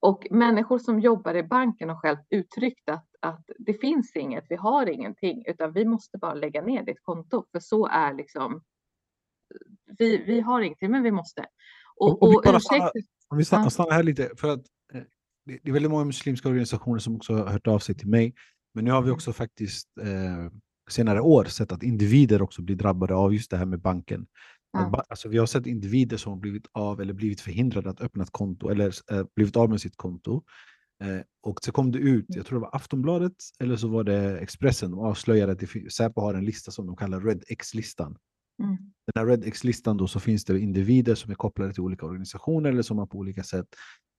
[0.00, 4.56] Och människor som jobbar i banken har själv uttryckt att, att det finns inget, vi
[4.56, 8.62] har ingenting, utan vi måste bara lägga ner ditt konto, för så är liksom,
[9.98, 11.46] vi, vi har ingenting, men vi måste.
[11.96, 12.92] Och, och bara ursäkta, stannar,
[13.28, 14.62] om vi stannar, stannar här lite, för att
[14.94, 15.02] eh,
[15.46, 18.34] det, det är väldigt många muslimska organisationer som också har hört av sig till mig,
[18.74, 19.14] men nu har vi Mm.
[19.14, 20.50] också faktiskt eh,
[20.90, 24.26] senare år sett att individer också blir drabbade av just det här med banken.
[24.72, 25.04] Ja.
[25.08, 28.32] Alltså, vi har sett individer som har blivit av eller blivit förhindrade att öppna ett
[28.32, 30.44] konto eller eh, blivit av med sitt konto.
[31.04, 34.38] Eh, och så kom det ut, jag tror det var Aftonbladet eller så var det
[34.38, 38.16] Expressen, de avslöjade att det Säpo har en lista som de kallar Red X-listan.
[38.62, 38.76] Mm.
[38.76, 42.70] Den här Red X-listan då så finns det individer som är kopplade till olika organisationer
[42.70, 43.66] eller som man på olika sätt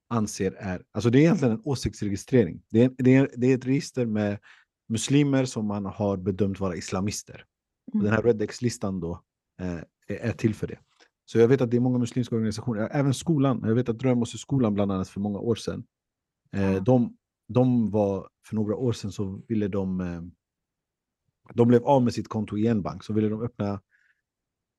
[0.10, 2.62] anser är, alltså det är egentligen en åsiktsregistrering.
[2.70, 4.40] Det är, det är, det är ett register med
[4.88, 7.46] muslimer som man har bedömt vara islamister.
[7.94, 9.22] Och Den här Red X-listan då
[9.62, 10.80] eh, är- till för det.
[11.26, 14.74] Så jag vet att det är många muslimska organisationer, även skolan, jag vet att Drömosseskolan
[14.74, 15.84] bland annat för många år sedan,
[16.52, 16.80] eh, Ja.
[16.80, 17.18] de,
[17.48, 20.22] de var, för några år sedan så ville de, eh,
[21.54, 23.82] de blev av med sitt konto i en bank, så ville de öppna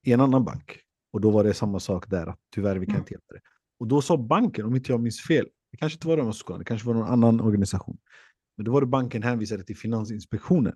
[0.06, 0.80] i en annan bank.
[1.12, 3.02] Och då var det samma sak där, att tyvärr vi kan Mm.
[3.02, 3.40] inte hjälpa det.
[3.78, 6.64] Och då sa banken, om inte jag minns fel, det kanske inte var Drömosseskolan, det
[6.64, 7.98] kanske var någon annan organisation,
[8.56, 10.74] men då var det banken hänvisade till Finansinspektionen.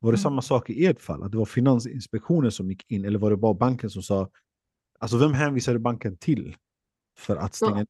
[0.00, 0.22] Var det Mm.
[0.22, 1.22] samma sak i ert fall?
[1.22, 3.04] Att det var Finansinspektionen som gick in?
[3.04, 4.30] Eller var det bara banken som sa...
[4.98, 6.56] Alltså vem hänvisade banken till
[7.18, 7.86] för att stänga?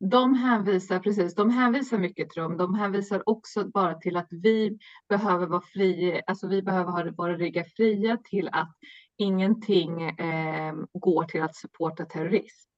[0.00, 2.56] De hänvisar precis, de hänvisar mycket till dem.
[2.56, 7.36] De hänvisar också bara till att vi behöver vara fria, alltså vi behöver ha våra
[7.36, 8.74] ryggar fria till att
[9.16, 12.70] ingenting eh, går till att supporta terrorism.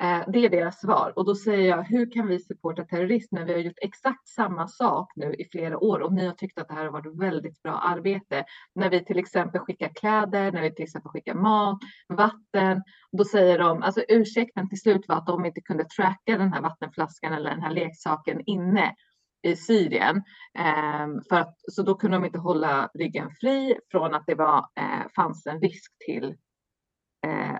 [0.00, 3.44] Eh, det är deras svar och då säger jag, hur kan vi supporta terrorism när
[3.44, 6.68] vi har gjort exakt samma sak nu i flera år och ni har tyckt att
[6.68, 8.44] det här har varit väldigt bra arbete.
[8.74, 11.78] När vi till exempel skickar kläder, när vi till exempel skickar mat,
[12.08, 12.82] vatten.
[13.12, 16.62] Då säger de, alltså ursäkten till slut var att de inte kunde tracka den här
[16.62, 18.94] vattenflaskan eller den här leksaken inne
[19.42, 20.22] i Syrien.
[20.58, 24.58] Ehm, för att, så då kunde de inte hålla ryggen fri från att det var,
[24.58, 26.34] eh, fanns en risk till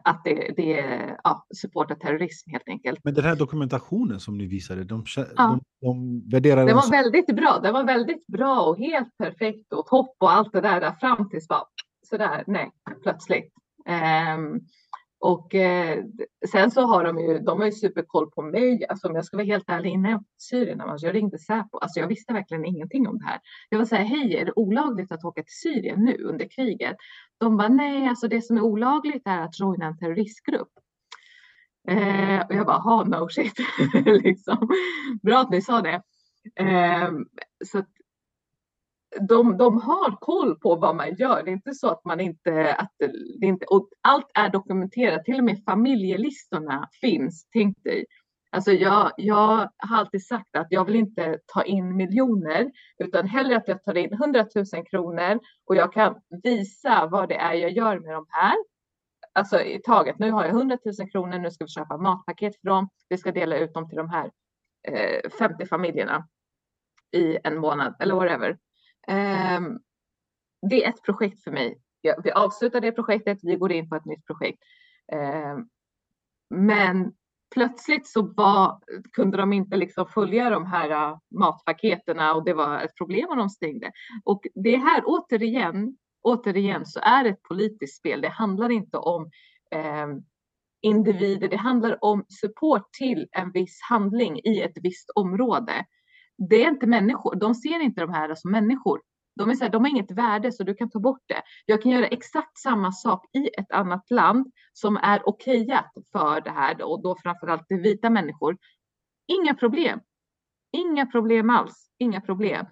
[0.04, 0.70] att det, det
[1.24, 3.00] ja, supportar terrorism helt enkelt.
[3.04, 5.24] Men den här dokumentationen som ni visade, de, Ja.
[5.36, 7.60] de, de värderar Den var väldigt bra.
[7.62, 11.28] Den var väldigt bra och helt perfekt och topp och allt det där, där fram
[11.30, 11.64] tills bara
[12.10, 12.70] sådär, nej,
[13.02, 13.52] plötsligt.
[13.86, 14.60] Ehm,
[15.24, 16.04] och eh,
[16.52, 18.86] sen så har de ju, de har ju superkoll på mig.
[18.88, 21.38] Alltså om jag ska vara helt ärlig, innan jag åkte till Syrien, alltså jag ringde
[21.38, 23.40] Säpo, alltså jag visste verkligen ingenting om det här.
[23.68, 26.96] Jag var så här, hej, är det olagligt att åka till Syrien nu under kriget?
[27.38, 30.72] De bara, nej, alltså det som är olagligt är att joina en terroristgrupp.
[31.88, 33.58] Eh, och jag bara, ha no shit.
[34.04, 34.68] liksom.
[35.22, 36.02] Bra att ni sa det.
[36.56, 37.10] Eh,
[37.64, 37.88] så att
[39.20, 41.42] de, de har koll på vad man gör.
[41.42, 42.92] Det är inte så att man inte, att
[43.40, 48.04] det inte, och allt är dokumenterat, till och med familjelistorna finns, tänk dig.
[48.50, 53.56] Alltså jag, jag har alltid sagt att jag vill inte ta in miljoner, utan hellre
[53.56, 57.70] att jag tar in 100 000 kronor och jag kan visa vad det är jag
[57.70, 58.54] gör med de här.
[59.32, 62.68] Alltså i taget, nu har jag 100 000 kronor, nu ska vi köpa matpaket för
[62.68, 64.30] dem, vi ska dela ut dem till de här
[64.88, 66.28] eh, 50 familjerna
[67.12, 68.58] i en månad eller whatever.
[69.06, 69.64] Mm.
[69.64, 69.78] Ehm,
[70.70, 71.80] det är ett projekt för mig.
[72.00, 74.58] Ja, vi avslutar det projektet, vi går in på ett nytt projekt.
[75.12, 75.68] Ehm,
[76.50, 77.12] men
[77.54, 78.80] plötsligt så var,
[79.12, 83.38] kunde de inte liksom följa de här uh, matpaketerna och det var ett problem om
[83.38, 83.92] de stängde.
[84.24, 88.20] Och det här återigen, återigen så är det ett politiskt spel.
[88.20, 89.30] Det handlar inte om
[89.70, 90.22] ehm,
[90.82, 95.84] individer, det handlar om support till en viss handling i ett visst område.
[96.38, 99.00] Det är inte människor, de ser inte de här som människor.
[99.36, 101.42] De, är så här, de har inget värde så du kan ta bort det.
[101.66, 106.50] Jag kan göra exakt samma sak i ett annat land som är okejat för det
[106.50, 108.56] här och då framförallt det vita människor.
[109.26, 110.00] Inga problem.
[110.72, 111.90] Inga problem alls.
[111.98, 112.66] Inga problem.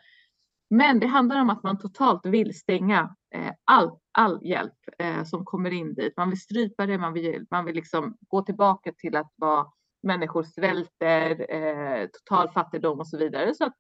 [0.70, 5.44] Men det handlar om att man totalt vill stänga eh, all, all hjälp eh, som
[5.44, 6.16] kommer in dit.
[6.16, 9.66] Man vill strypa det, man vill, man vill liksom gå tillbaka till att vara
[10.03, 13.55] människor svälter, eh, total fattigdom och så vidare.
[13.55, 13.75] Så att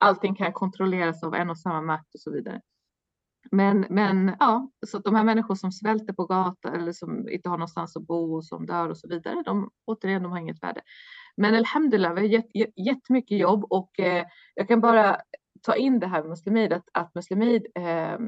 [0.00, 2.60] allting kan kontrolleras av en och samma makt och så vidare.
[3.50, 7.48] Men, men ja, så att de här människor som svälter på gatan eller som inte
[7.48, 10.62] har någonstans att bo och som dör och så vidare, de, återigen, de har inget
[10.62, 10.80] värde.
[11.36, 15.20] Men alhamdulillah, vi har gett, jättemycket jobb och eh, jag kan bara
[15.62, 18.18] ta in det här med Muslimid, att, att Muslimid eh,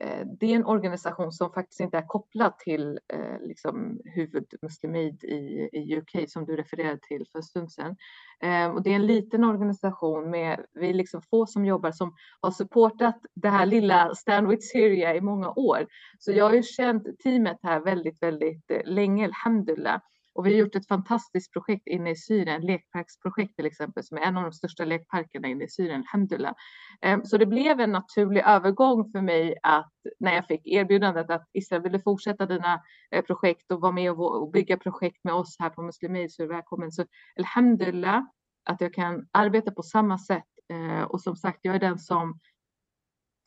[0.00, 5.68] Eh, det är en organisation som faktiskt inte är kopplad till eh, liksom huvudmuslimid i,
[5.72, 7.96] i UK som du refererade till för en stund sedan.
[8.42, 12.14] Eh, och det är en liten organisation med, vi är liksom få som jobbar som
[12.40, 15.86] har supportat det här lilla Stand with Syria i många år.
[16.18, 20.00] Så jag har ju känt teamet här väldigt, väldigt eh, länge, alhamdulillah.
[20.36, 24.22] Och vi har gjort ett fantastiskt projekt inne i Syrien, lekparksprojekt till exempel, som är
[24.22, 26.54] en av de största lekparkerna inne i Syrien, alhamdulillah.
[27.02, 31.48] Ehm, så det blev en naturlig övergång för mig att när jag fick erbjudandet att
[31.52, 35.70] Israel ville fortsätta dina eh, projekt och vara med och bygga projekt med oss här
[35.70, 36.92] på Muslimid så är du välkommen.
[36.92, 37.04] Så
[37.38, 38.22] alhamdulillah
[38.64, 40.44] att jag kan arbeta på samma sätt.
[40.72, 42.40] Eh, och som sagt, jag är den som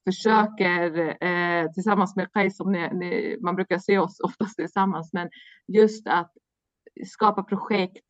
[0.07, 5.30] försöker eh, tillsammans med Qais, som ni, ni, man brukar se oss oftast tillsammans, men
[5.68, 6.32] just att
[7.06, 8.06] skapa projekt,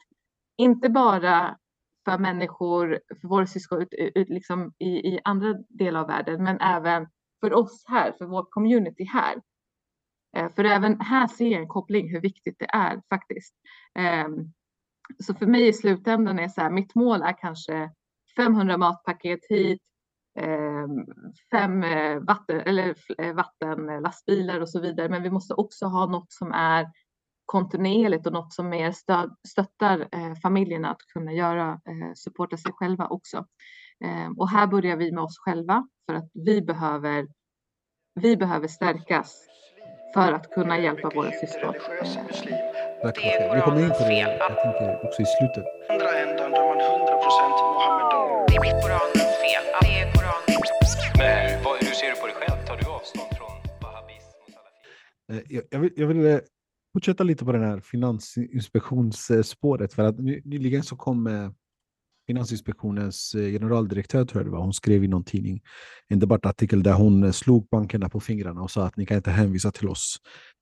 [0.58, 1.58] inte bara
[2.06, 6.60] för människor, för våra syskon ut, ut, liksom i, i andra delar av världen, men
[6.62, 7.08] även
[7.40, 9.42] för oss här, för vår community här.
[10.38, 13.56] Eh, för även här ser jag en koppling hur viktigt det är faktiskt.
[13.96, 14.54] Ehm,
[15.20, 17.92] så för mig i slutändan är så här, mitt mål är kanske
[18.36, 19.82] 500 matpaket hit,
[20.40, 21.06] ehm,
[21.52, 25.10] fem eh, vatten, eller eh, vattenlastbilar och så vidare.
[25.10, 26.88] Men vi måste också ha något som är
[27.50, 32.72] kontinuerligt och något som mer stöd, stöttar eh, familjerna att kunna göra, eh, supporta sig
[32.72, 33.38] själva också.
[34.06, 37.28] Eh, och här börjar vi med oss själva för att vi behöver,
[38.16, 39.47] vi behöver stärkas
[40.14, 41.74] för att kunna hjälpa våra syskon.
[43.04, 43.56] Verkligen.
[43.56, 45.66] Vi kommer in på det, jag tänker också i slutet.
[45.89, 48.45] Andra ändan där man 100% Mohammedan.
[48.47, 49.64] Det är Koranens fel.
[49.82, 52.58] Det är Koranens Men hur, vad, hur ser du på dig själv?
[52.68, 55.32] Tar du avstånd från wahhabism och salafism?
[55.32, 56.39] Eh, Jag, jag, vill, jag vill eh,
[56.94, 59.94] fortsätta lite på det här finansinspektionsspåret.
[59.94, 61.52] För att ny- nyligen så kom eh,
[62.28, 65.62] Finansinspektionens eh, generaldirektör, tror jag det var, hon skrev i någon tidning
[66.08, 69.32] en debattartikel där hon eh, slog bankerna på fingrarna och sa att ni kan inte
[69.32, 70.18] hänvisa till oss.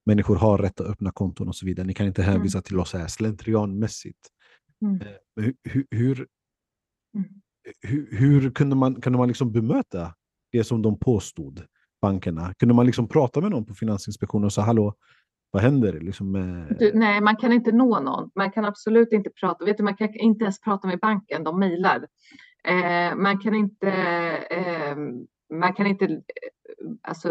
[0.05, 1.87] Människor har rätt att öppna konton och så vidare.
[1.87, 4.19] Ni kan inte hänvisa till oss här slentrianmässigt.
[4.81, 4.97] Mm.
[5.35, 6.27] Men Hur, hur, hur,
[7.15, 7.29] Mm.
[7.81, 10.13] hur, hur kunde man, kunde man liksom bemöta
[10.51, 11.65] det som de påstod,
[12.01, 12.53] bankerna?
[12.53, 14.93] Kunde man liksom prata med någon på Finansinspektionen och säga hallå,
[15.51, 15.99] vad händer?
[15.99, 16.75] Liksom, med...
[16.79, 18.31] Du, nej, man kan inte nå någon.
[18.35, 19.65] Man kan absolut inte prata.
[19.65, 21.43] Vet du, man kan inte ens prata med banken.
[21.43, 22.05] De mejlar.
[22.67, 23.89] Eh, man kan inte.
[24.51, 24.95] Eh,
[25.57, 26.05] man kan inte.
[26.05, 26.19] Eh,
[27.01, 27.29] alltså,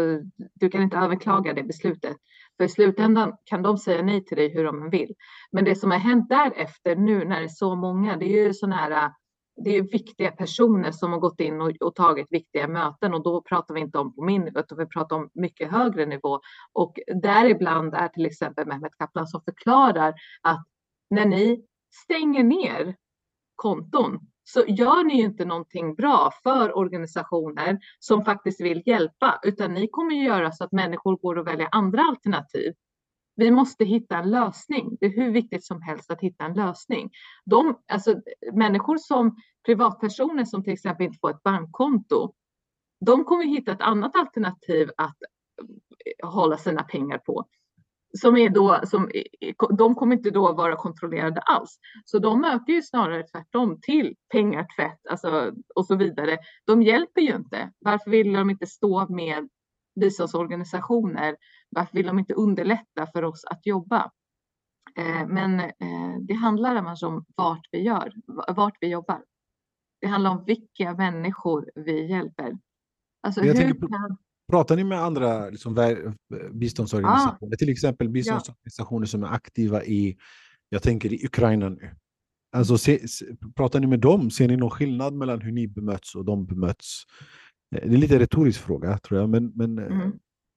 [0.53, 2.17] du kan inte överklaga det beslutet.
[2.57, 5.13] För i slutändan kan de säga nej till dig hur de vill.
[5.51, 8.53] Men det som har hänt därefter nu när det är så många, det är ju
[8.53, 9.11] sådana här.
[9.57, 13.41] Det är viktiga personer som har gått in och, och tagit viktiga möten och då
[13.41, 16.39] pratar vi inte om på min nivå, utan vi pratar om mycket högre nivå.
[16.73, 20.65] Och däribland är till exempel Mehmet Kaplan som förklarar att
[21.09, 21.65] när ni
[22.03, 22.95] stänger ner
[23.55, 29.73] konton så gör ni ju inte någonting bra för organisationer som faktiskt vill hjälpa, utan
[29.73, 32.73] ni kommer ju göra så att människor går och väljer andra alternativ.
[33.37, 34.97] Vi måste hitta en lösning.
[34.99, 37.11] Det är hur viktigt som helst att hitta en lösning.
[37.45, 38.21] De, alltså,
[38.53, 39.35] människor som
[39.65, 42.33] privatpersoner som till exempel inte får ett bankkonto,
[43.05, 45.17] de kommer hitta ett annat alternativ att
[46.21, 47.45] eh, hålla sina pengar på.
[48.21, 49.11] Som är då, som,
[49.77, 51.79] de kommer inte då vara kontrollerade alls.
[52.05, 56.37] Så de ökar ju snarare tvärtom till pengatvätt alltså, och så vidare.
[56.65, 57.71] De hjälper ju inte.
[57.79, 59.49] Varför vill de inte stå med
[59.99, 61.35] biståndsorganisationer?
[61.69, 64.11] Varför vill de inte underlätta för oss att jobba?
[64.97, 68.13] Eh, men eh, det handlar annars om vart vi gör,
[68.55, 69.23] vart vi jobbar.
[70.01, 72.57] Det handlar om vilka människor vi hjälper.
[73.23, 74.17] Alltså Jag hur kan...
[74.51, 76.15] Pratar ni med andra liksom, vär-
[76.53, 77.55] biståndsorganisationer?
[77.55, 78.11] Till exempel Ja.
[78.11, 80.17] biståndsorganisationer som är aktiva i,
[80.69, 81.95] jag tänker i Ukraina nu.
[82.55, 83.25] Alltså, se, se,
[83.55, 84.31] pratar ni med dem?
[84.31, 87.03] Ser ni någon skillnad mellan hur ni bemöts och de bemöts?
[87.75, 90.11] Eh, Det är lite retorisk fråga tror jag, men, men, eh, Mm.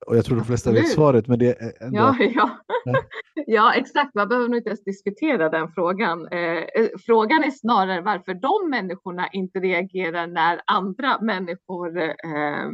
[0.06, 0.94] och jag tror de flesta vet Absolut.
[0.94, 1.28] svaret.
[1.28, 2.50] Men det är ändå, Ja, ja.
[3.46, 3.74] Ja.
[3.74, 4.14] exakt.
[4.14, 6.28] Man behöver nog inte ens diskutera den frågan.
[6.28, 12.64] Eh, eh, frågan är snarare varför de människorna inte reagerar när andra människor eh,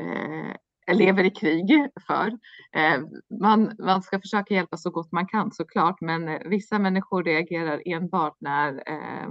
[0.00, 0.54] eh,
[0.96, 2.26] lever i krig för.
[2.76, 3.00] Eh,
[3.40, 7.82] man, man ska försöka hjälpa så gott man kan såklart, men eh, vissa människor reagerar
[7.86, 9.24] enbart när eh,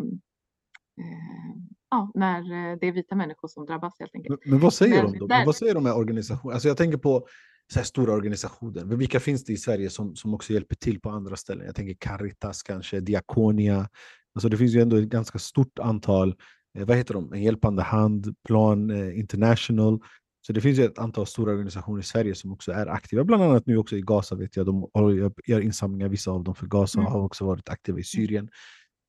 [1.02, 1.56] eh,
[1.92, 2.40] Ja, när
[2.72, 4.40] eh, det är vita människor som drabbas helt enkelt.
[4.46, 5.28] Men, men vad säger Men de då?
[5.28, 6.54] där- Vad säger de med organisationer?
[6.54, 7.28] Alltså jag tänker på
[7.74, 8.86] så här stora organisationer.
[8.86, 11.66] Men Vilka finns det i Sverige som, som också hjälper till på andra ställen?
[11.66, 13.90] Jag tänker Caritas kanske, Diakonia.
[14.36, 16.36] Alltså det finns ju ändå ett ganska stort antal,
[16.78, 17.34] eh, vad heter de?
[17.34, 20.00] En hjälpande hand, Plan eh, International.
[20.42, 23.44] Så det finns ju ett antal stora organisationer i Sverige som också är aktiva, bland
[23.44, 24.66] annat nu också i Gaza vet jag.
[24.66, 27.12] De gör- gör insamlingar, vissa av dem för Gaza, Mm.
[27.12, 28.50] har också varit aktiva i Syrien.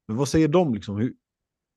[0.08, 0.74] Men vad säger de?
[0.74, 0.96] Liksom?
[0.96, 1.12] Hur,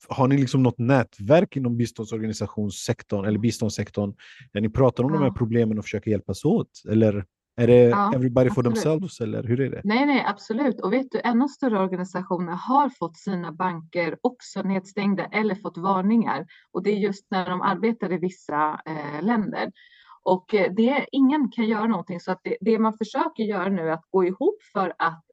[0.09, 4.13] har ni liksom något nätverk inom biståndsorganisationssektorn eller biståndssektorn
[4.53, 5.33] där ni pratar om de här Ja.
[5.37, 6.69] problemen och försöker hjälpas åt?
[6.89, 7.25] Eller
[7.55, 8.83] är det Ja, everybody for absolut.
[8.83, 9.21] themselves?
[9.21, 9.81] Eller hur är det?
[9.83, 10.81] Nej, nej, absolut.
[10.81, 16.45] Och vet du, ännu större organisationer har fått sina banker också nedstängda eller fått varningar.
[16.71, 19.71] Och det är just när de arbetar i vissa eh, länder.
[20.23, 22.19] Och eh, det, ingen kan göra någonting.
[22.19, 25.23] Så att det, det man försöker göra nu är att gå ihop för att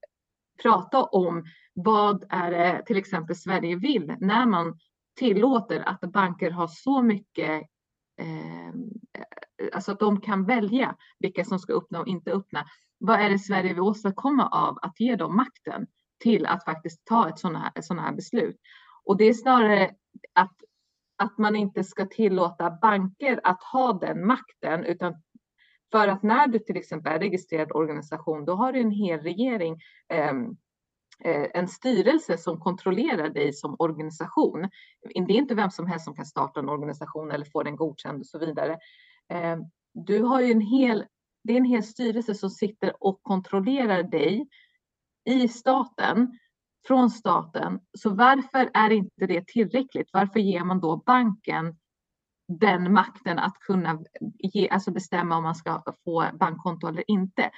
[0.62, 4.78] prata om vad är det till exempel Sverige vill när man
[5.18, 7.62] tillåter att banker har så mycket
[8.20, 8.74] eh, eh,
[9.72, 12.64] alltså att de kan välja vilka som ska öppna och inte öppna.
[12.98, 15.86] Vad är det Sverige vill åstadkomma av att ge dem makten
[16.22, 18.56] till att faktiskt ta ett sådana här, såna här beslut?
[19.04, 19.90] Och det är snarare
[20.32, 20.56] att,
[21.16, 25.14] att man inte ska tillåta banker att ha den makten, utan
[25.92, 29.80] för att när du till exempel är registrerad organisation, då har du en hel regering.
[30.08, 30.56] Ehm,
[31.24, 34.68] Eh, en styrelse som kontrollerar dig som organisation.
[35.14, 38.20] Det är inte vem som helst som kan starta en organisation eller få den godkänd
[38.20, 38.78] och så vidare.
[39.32, 39.56] Eh,
[39.94, 41.04] du har ju en hel,
[41.44, 44.48] det är en hel styrelse som sitter och kontrollerar dig
[45.24, 46.38] i staten,
[46.86, 47.80] från staten.
[47.98, 50.10] Så varför är inte det tillräckligt?
[50.12, 51.76] Varför ger man då banken
[52.48, 53.98] den makten att kunna
[54.38, 57.50] ge, alltså bestämma om man ska få bankkonto eller inte?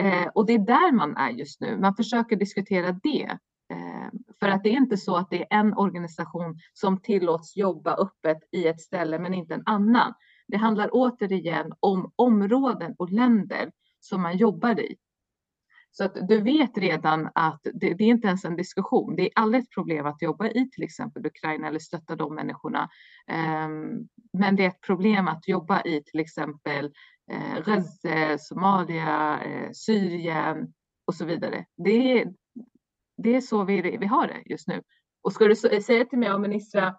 [0.00, 1.76] Eh, och det är där man är just nu.
[1.76, 3.38] Man försöker diskutera det.
[3.72, 4.08] Eh,
[4.40, 8.38] för att det är inte så att det är en organisation som tillåts jobba öppet
[8.52, 10.14] i ett ställe men inte en annan.
[10.48, 14.96] Det handlar återigen om områden och länder som man jobbar i.
[15.92, 19.16] Så att du vet redan att det, det, är inte ens en diskussion.
[19.16, 22.88] Det är aldrig ett problem att jobba i till exempel Ukraina eller stötta de människorna.
[23.66, 26.92] Um, men det är ett problem att jobba i till exempel
[27.30, 30.72] eh, Gaza, Somalia, eh, Syrien
[31.04, 31.64] och så vidare.
[31.76, 32.32] Det är,
[33.16, 34.82] det är så vi, vi har det just nu.
[35.22, 36.96] Och ska du säga till mig, ja, ministra,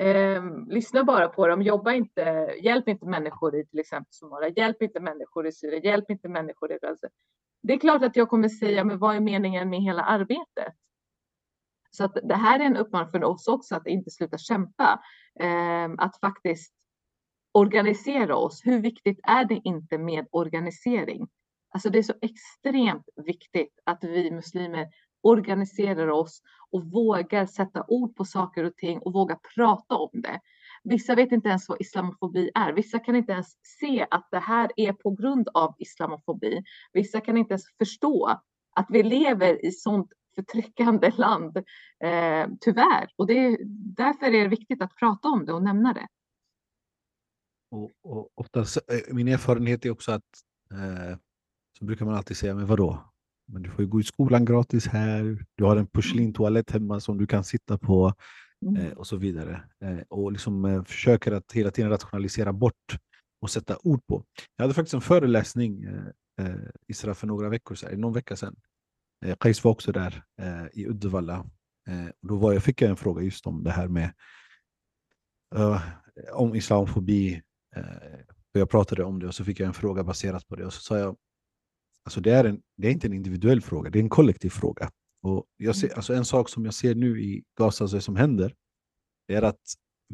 [0.00, 4.82] eh, lyssna bara på dem, jobba inte, hjälp inte människor i till exempel Somalia, hjälp
[4.82, 7.08] inte människor i Syrien, hjälp inte människor i Gaza.
[7.62, 10.74] Det är klart att jag kommer säga, men vad är meningen med hela arbetet?
[11.90, 15.02] Så att det här är en uppmaning för oss också att inte sluta kämpa,
[15.40, 16.74] eh, att faktiskt
[17.52, 18.60] organisera oss.
[18.64, 21.28] Hur viktigt är det inte med organisering?
[21.74, 24.88] Alltså det är så extremt viktigt att vi muslimer
[25.22, 30.40] organiserar oss och vågar sätta ord på saker och ting och vågar prata om det.
[30.84, 32.72] Vissa vet inte ens vad islamofobi är.
[32.72, 33.46] Vissa kan inte ens
[33.80, 36.62] se att det här är på grund av islamofobi.
[36.92, 38.40] Vissa kan inte ens förstå
[38.74, 41.56] att vi lever i sånt förtryckande land,
[42.04, 43.08] eh, tyvärr.
[43.16, 43.58] Och det är,
[43.96, 46.06] därför är det viktigt att prata om det och nämna det.
[47.72, 50.22] Och, och oftast, eh, min erfarenhet är också att
[50.72, 51.16] eh,
[51.78, 53.12] så brukar man alltid säga, men vadå?
[53.52, 57.18] Men du får ju gå i skolan gratis här, du har en porslintoalett hemma som
[57.18, 58.14] du kan sitta på
[58.66, 58.76] Mm.
[58.76, 59.62] eh, och så vidare.
[59.80, 62.98] Eh, och liksom eh, försöker att hela tiden rationalisera bort
[63.40, 64.24] och sätta ord på.
[64.56, 66.56] Jag hade faktiskt en föreläsning eh, eh,
[66.88, 68.56] Isra för några veckor sedan, någon vecka sedan.
[69.24, 70.24] Eh, Kais var också där
[70.72, 71.40] i Uddevalla.
[72.20, 74.12] Och då var jag, fick jag en fråga just om det här med
[76.32, 77.42] om islamofobi.
[77.76, 78.18] Eh,
[78.54, 80.66] och jag pratade om det och så fick jag en fråga baserat på det.
[80.66, 81.16] Och så sa jag,
[82.04, 84.90] alltså det, är en, det är inte en individuell fråga, det är en kollektiv fråga.
[85.22, 88.54] Och jag ser, alltså en sak som jag ser nu i Gaza, alltså som händer,
[89.28, 89.60] är att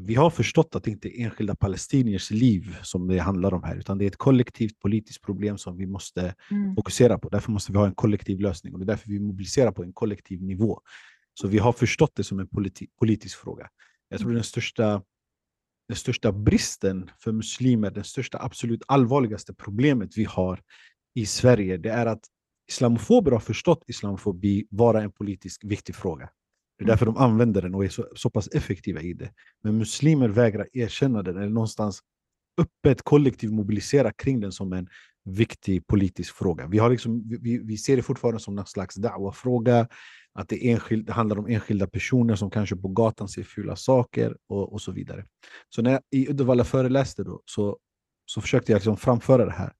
[0.00, 3.76] vi har förstått att det inte är enskilda palestiniers liv som det handlar om här,
[3.76, 6.74] utan det är ett kollektivt politiskt problem som vi måste Mm.
[6.74, 7.28] fokusera på.
[7.28, 9.92] Därför måste vi ha en kollektiv lösning och det är därför vi mobiliserar på en
[9.92, 10.80] kollektiv nivå.
[11.34, 13.68] Så vi har förstått det som en politi politisk fråga.
[14.08, 15.02] Jag tror den största,
[15.88, 20.60] den största bristen för muslimer, den största absolut allvarligaste problemet vi har
[21.14, 22.24] i Sverige, det är att
[22.70, 26.30] islamofober har förstått islamofobi vara en politiskt viktig fråga.
[26.78, 29.32] Det är därför de använder den och är så, så pass effektiva i det.
[29.62, 32.00] Men muslimer vägrar erkänna den eller någonstans
[32.60, 34.88] öppet kollektivt mobilisera kring den som en
[35.24, 36.66] viktig politisk fråga.
[36.66, 39.88] Vi, har liksom, vi, vi ser det fortfarande som någon slags da'wa-fråga,
[40.38, 44.36] att det, enskild, det handlar om enskilda personer som kanske på gatan ser fula saker
[44.48, 45.24] och, och så vidare.
[45.68, 47.78] Så när jag i Uddevalla föreläste då, så,
[48.26, 49.72] så försökte jag liksom framföra det här.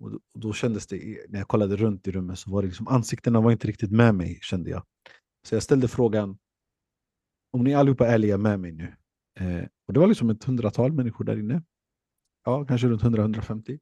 [0.00, 2.68] Och då, och då kändes det, när jag kollade runt i rummet, så var det
[2.68, 4.82] liksom, ansiktena var inte riktigt med mig, kände jag.
[5.46, 6.38] Så jag ställde frågan,
[7.52, 8.96] om ni allihopa är ärliga med mig nu.
[9.40, 11.62] Eh, och det var liksom ett hundratal människor där inne.
[12.44, 13.78] Ja, kanske runt 100-150.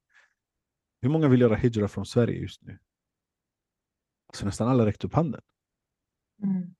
[1.02, 2.78] Hur många vill göra hijra från Sverige just nu?
[4.34, 5.42] Så nästan alla räckte upp handen.
[6.42, 6.74] Mm.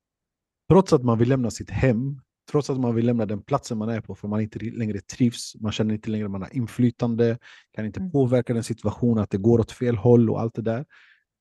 [0.68, 3.88] Trots att man vill lämna sitt hem, trots att man vill lämna den platsen man
[3.88, 7.38] är på för man inte längre trivs, man känner inte längre att man har inflytande,
[7.72, 8.12] kan inte Mm.
[8.12, 10.86] påverka den situationen, att det går åt fel håll och allt det där,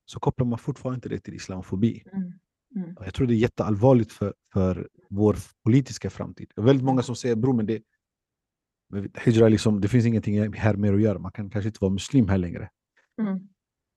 [0.04, 2.04] så kopplar man fortfarande inte det till islamofobi.
[2.12, 2.32] Mm.
[2.76, 2.96] Mm.
[3.04, 6.52] Jag tror det är jätteallvarligt för, för vår politiska framtid.
[6.54, 7.82] Det är väldigt många som säger bror, men det,
[9.14, 12.28] hijra liksom, det finns ingenting här mer att göra, man kan kanske inte vara muslim
[12.28, 12.70] här längre.
[13.20, 13.48] Mm.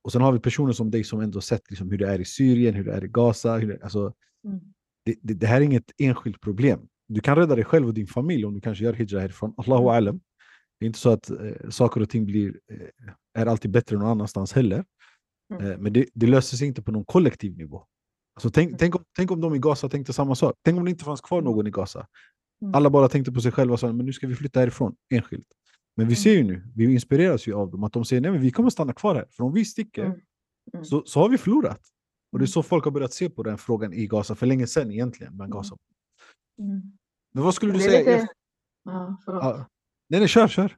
[0.10, 2.26] Och sen har vi personer som dig som ändå sett liksom hur det är i
[2.26, 3.58] Syrien, hur det är i Gaza.
[3.58, 4.14] Hur det, alltså,
[4.48, 4.60] Mm.
[5.06, 6.80] det, det, det här är inget enskilt problem.
[7.08, 9.54] Du kan rädda dig själv och din familj om du kanske gör hijra härifrån.
[9.58, 9.96] Allahu Mm.
[9.96, 10.20] alam.
[10.80, 14.08] Det är inte så att eh, saker och ting blir, eh, är alltid bättre någon
[14.08, 14.86] annanstans heller.
[15.54, 15.72] Mm.
[15.72, 17.86] Eh, men det, det löser sig inte på någon kollektiv nivå.
[18.36, 20.56] Alltså, tänk, tänk, om, tänk om de i Gaza tänkte samma sak.
[20.66, 22.08] Tänk om det inte fanns kvar någon i Gaza.
[22.62, 22.76] Mm.
[22.76, 25.48] Alla bara tänkte på sig själva och sa men nu ska vi flytta härifrån enskilt.
[26.00, 26.16] Men vi Mm.
[26.16, 28.70] ser ju nu, vi inspireras ju av dem, att de säger nej men vi kommer
[28.70, 29.26] stanna kvar här.
[29.32, 30.20] För om vi sticker Mm.
[30.74, 30.86] Mm.
[30.86, 31.82] så, så har vi förlorat.
[32.32, 32.48] Och det är Mm.
[32.48, 35.36] så folk har börjat se på den frågan i Gaza för länge sedan egentligen.
[35.38, 35.58] Bland Mm.
[35.60, 35.76] Gaza.
[36.60, 36.82] Mm.
[37.34, 38.00] Men vad skulle du säga?
[38.00, 38.28] lite-
[38.84, 39.44] Ja, förlåt.
[39.44, 39.66] Ja.
[40.10, 40.76] Nej, nej, kör, kör.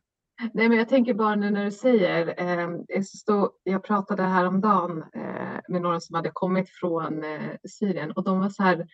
[0.53, 5.03] Nej, men jag tänker bara nu när du säger, eh, jag stod- jag pratade häromdagen
[5.13, 8.87] eh, med några som hade kommit från eh, Syrien och de var så här,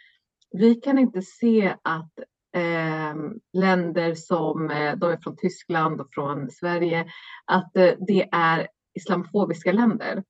[0.51, 2.11] vi kan inte se att
[2.57, 3.15] eh,
[3.53, 7.05] länder som, eh, de är från Tyskland och från Sverige,
[7.45, 10.23] att eh, det är islamofobiska länder.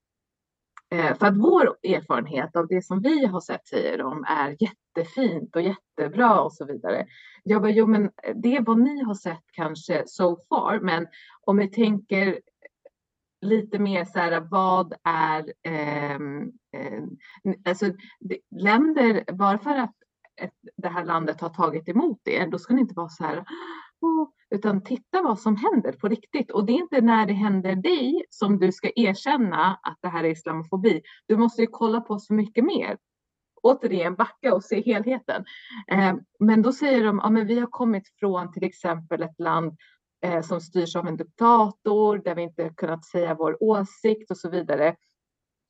[0.91, 5.55] Eh, för att vår erfarenhet av det som vi har sett, säger de, är jättefint
[5.55, 7.07] och jättebra och så vidare.
[7.43, 11.07] Jag bara, jo men eh, det är vad ni har sett kanske so far, men
[11.41, 12.39] om vi tänker
[13.41, 16.19] lite mer så här, vad är, eh,
[17.65, 17.85] alltså
[18.55, 19.95] länder, bara för att
[20.77, 23.45] det här landet har tagit emot er, då ska ni inte vara så här,
[24.49, 26.51] utan titta vad som händer på riktigt.
[26.51, 30.23] Och det är inte när det händer dig som du ska erkänna att det här
[30.23, 31.01] är islamofobi.
[31.27, 32.97] Du måste ju kolla på så mycket mer.
[33.63, 35.45] Återigen backa och se helheten.
[35.87, 39.77] Eh, men då säger de, ja men vi har kommit från till exempel ett land
[40.23, 44.49] eh, som styrs av en diktator, där vi inte kunnat säga vår åsikt och så
[44.49, 44.95] vidare.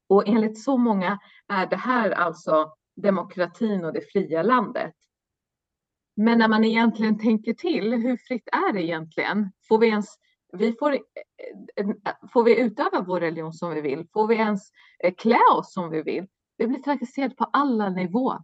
[0.09, 4.93] Och enligt så många är det här alltså demokratin och det fria landet.
[6.15, 9.51] Men när man egentligen tänker till, hur fritt är det egentligen?
[9.67, 10.15] Får vi ens,
[10.53, 11.87] vi får, eh,
[12.33, 14.07] får vi utöva vår religion som vi vill?
[14.13, 14.61] Får vi ens
[15.03, 16.27] eh, klä oss som vi vill?
[16.57, 18.39] Vi blir trakasserade på alla nivåer.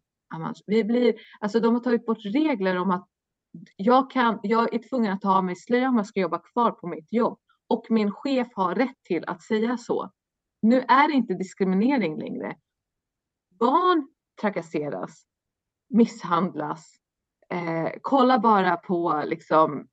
[0.66, 3.08] Vi blir, alltså de har tagit bort regler om att
[3.76, 6.72] jag, kan, jag är tvungen att ta av mig slöja om jag ska jobba kvar
[6.72, 7.40] på mitt jobb.
[7.68, 10.12] Och min chef har rätt till att säga så.
[10.62, 12.56] Nu är det inte diskriminering längre.
[13.60, 14.08] Barn
[14.44, 15.24] trakasseras,
[15.90, 16.96] misshandlas.
[17.50, 19.88] Eh, kolla bara på liksom,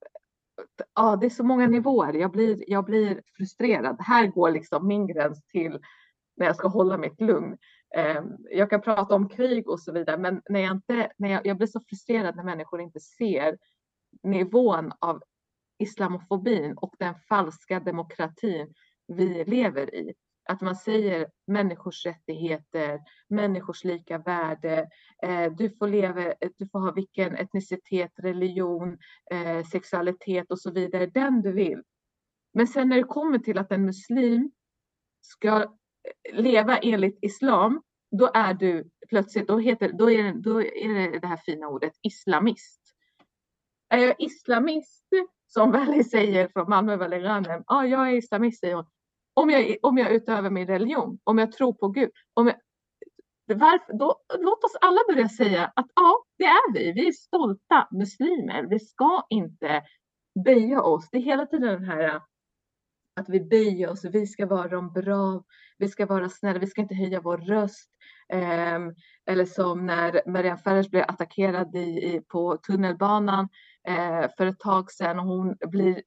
[0.95, 2.13] ja det är så många nivåer.
[2.13, 3.97] Jag blir, jag blir frustrerad.
[4.01, 5.81] Här går liksom min gräns till
[6.37, 7.57] när jag ska hålla mitt lugn.
[7.97, 11.47] Eh, jag kan prata om krig och så vidare, men när jag inte, när jag,
[11.47, 13.59] jag blir så frustrerad när människor inte ser
[14.23, 15.23] nivån av
[15.79, 18.75] islamofobin och den falska demokratin
[19.07, 20.15] vi lever i.
[20.51, 24.89] Att man säger människors rättigheter, människors lika värde,
[25.23, 28.99] eh, du får leva, du får ha vilken etnicitet, religion,
[29.31, 31.83] eh, sexualitet och så vidare, den du vill.
[32.55, 34.53] Men sen när det kommer till att en muslim
[35.21, 35.77] ska
[36.33, 41.19] leva enligt islam, då är du plötsligt, då, heter, då, är, det, då är det
[41.19, 42.81] det här fina ordet islamist.
[43.89, 45.09] Är jag islamist,
[45.47, 48.87] som Valley säger från Malmö, Valley Ghanem, ja, jag är islamist, säger hon.
[49.41, 52.57] Om jag, om jag utövar min religion, om jag tror på Gud, om jag,
[53.57, 56.93] varför, då, låt oss alla börja säga att ja, det är vi.
[56.93, 58.67] Vi är stolta muslimer.
[58.71, 59.83] Vi ska inte
[60.45, 61.09] böja oss.
[61.11, 62.21] Det är hela tiden den här
[63.21, 64.05] att vi böjer oss.
[64.05, 65.45] Vi ska vara de bra.
[65.79, 66.59] Vi ska vara snälla.
[66.59, 67.91] Vi ska inte höja vår röst.
[68.33, 68.79] Eh,
[69.27, 73.49] eller som när Maria Ferres blev attackerad i, i, på tunnelbanan
[73.89, 75.19] Eh, för ett tag sedan.
[75.19, 76.03] Och hon blir,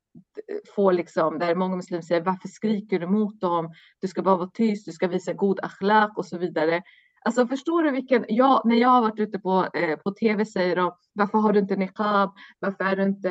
[0.75, 3.73] får liksom, där många muslimer säger varför skriker du mot dem?
[4.01, 6.83] Du ska bara vara tyst, du ska visa god akhlaq och så vidare.
[7.25, 10.75] Alltså förstår du vilken, ja, när jag har varit ute på, eh, på tv säger
[10.75, 13.29] de varför har du inte niqab, varför är du inte,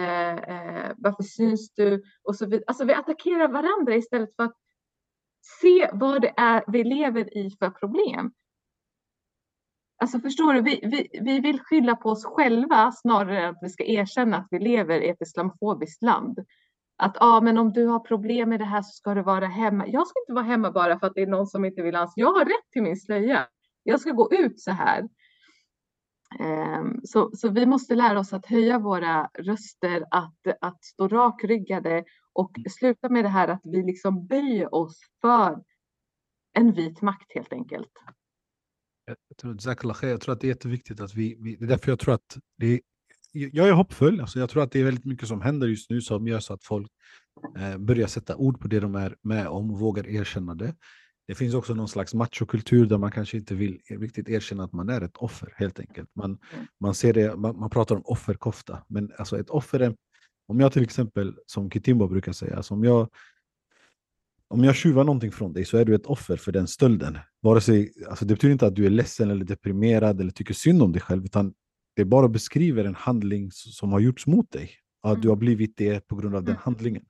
[0.48, 2.64] eh, varför syns du och så vidare.
[2.66, 4.56] Alltså vi attackerar varandra istället för att
[5.60, 8.32] se vad det är vi lever i för problem.
[10.02, 13.68] Alltså förstår du, vi, vi, vi vill skylla på oss själva snarare än att vi
[13.68, 16.38] ska erkänna att vi lever i ett islamofobiskt land.
[16.96, 19.86] Att ah, men om du har problem med det här så ska du vara hemma.
[19.86, 22.12] Jag ska inte vara hemma bara för att det är någon som inte vill ans.
[22.16, 23.46] Jag har rätt till min slöja.
[23.82, 25.08] Jag ska gå ut så här.
[26.40, 32.04] Ehm, så, så vi måste lära oss att höja våra röster, att, att stå rakryggade
[32.32, 35.62] och sluta med det här att vi liksom böjer oss för
[36.52, 37.92] en vit makt helt enkelt.
[39.06, 39.56] Jag tror,
[40.02, 42.38] jag tror att det är jätteviktigt att vi, vi det är därför jag tror att
[42.58, 42.80] det är,
[43.32, 46.00] jag är hoppfull, alltså jag tror att det är väldigt mycket som händer just nu
[46.00, 46.88] som gör så att folk
[47.58, 50.74] eh, börjar sätta ord på det de är med om och vågar erkänna det.
[51.26, 54.88] Det finns också någon slags machokultur där man kanske inte vill riktigt erkänna att man
[54.88, 56.08] är ett offer helt enkelt.
[56.14, 56.38] Man,
[56.80, 59.96] man, ser det, man, man pratar om offerkofta, men alltså ett offer är,
[60.46, 63.08] om jag till exempel, som Kitimbo brukar säga, alltså om jag
[64.52, 67.18] om jag tjuvar någonting från dig så är du ett offer för den stölden.
[67.40, 70.82] Vare sig, alltså det betyder inte att du är ledsen eller deprimerad eller tycker synd
[70.82, 71.54] om dig själv, utan
[71.96, 74.70] det bara beskriver en handling som har gjorts mot dig.
[75.02, 77.04] Att du har blivit det på grund av den handlingen.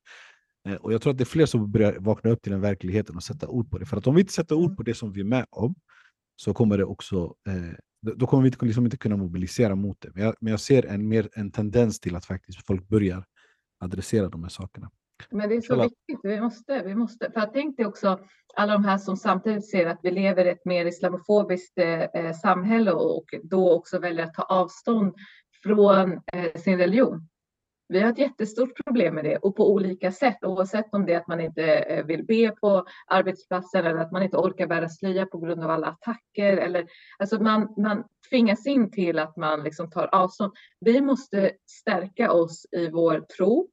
[0.68, 3.16] Eh, och jag tror att det är fler som börjar vakna upp till den verkligheten
[3.16, 3.86] och sätta ord på det.
[3.86, 5.74] För att om vi inte sätter ord på det som vi är med om,
[6.36, 10.10] så kommer det också, eh, då kommer vi liksom inte kunna mobilisera mot det.
[10.14, 13.24] Men jag, men jag ser en, mer, en tendens till att faktiskt folk börjar
[13.80, 14.90] adressera de här sakerna.
[15.30, 18.20] Men det är så viktigt, vi måste, vi måste, för jag tänkte också
[18.54, 22.92] alla de här som samtidigt ser att vi lever i ett mer islamofobiskt eh, samhälle
[22.92, 25.14] och då också väljer att ta avstånd
[25.62, 27.28] från eh, sin religion.
[27.88, 31.20] Vi har ett jättestort problem med det och på olika sätt, oavsett om det är
[31.20, 35.26] att man inte eh, vill be på arbetsplatsen eller att man inte orkar bära slöja
[35.26, 36.56] på grund av alla attacker.
[36.56, 36.86] Eller,
[37.18, 40.52] alltså man, man tvingas in till att man liksom tar avstånd.
[40.80, 43.68] Vi måste stärka oss i vår tro,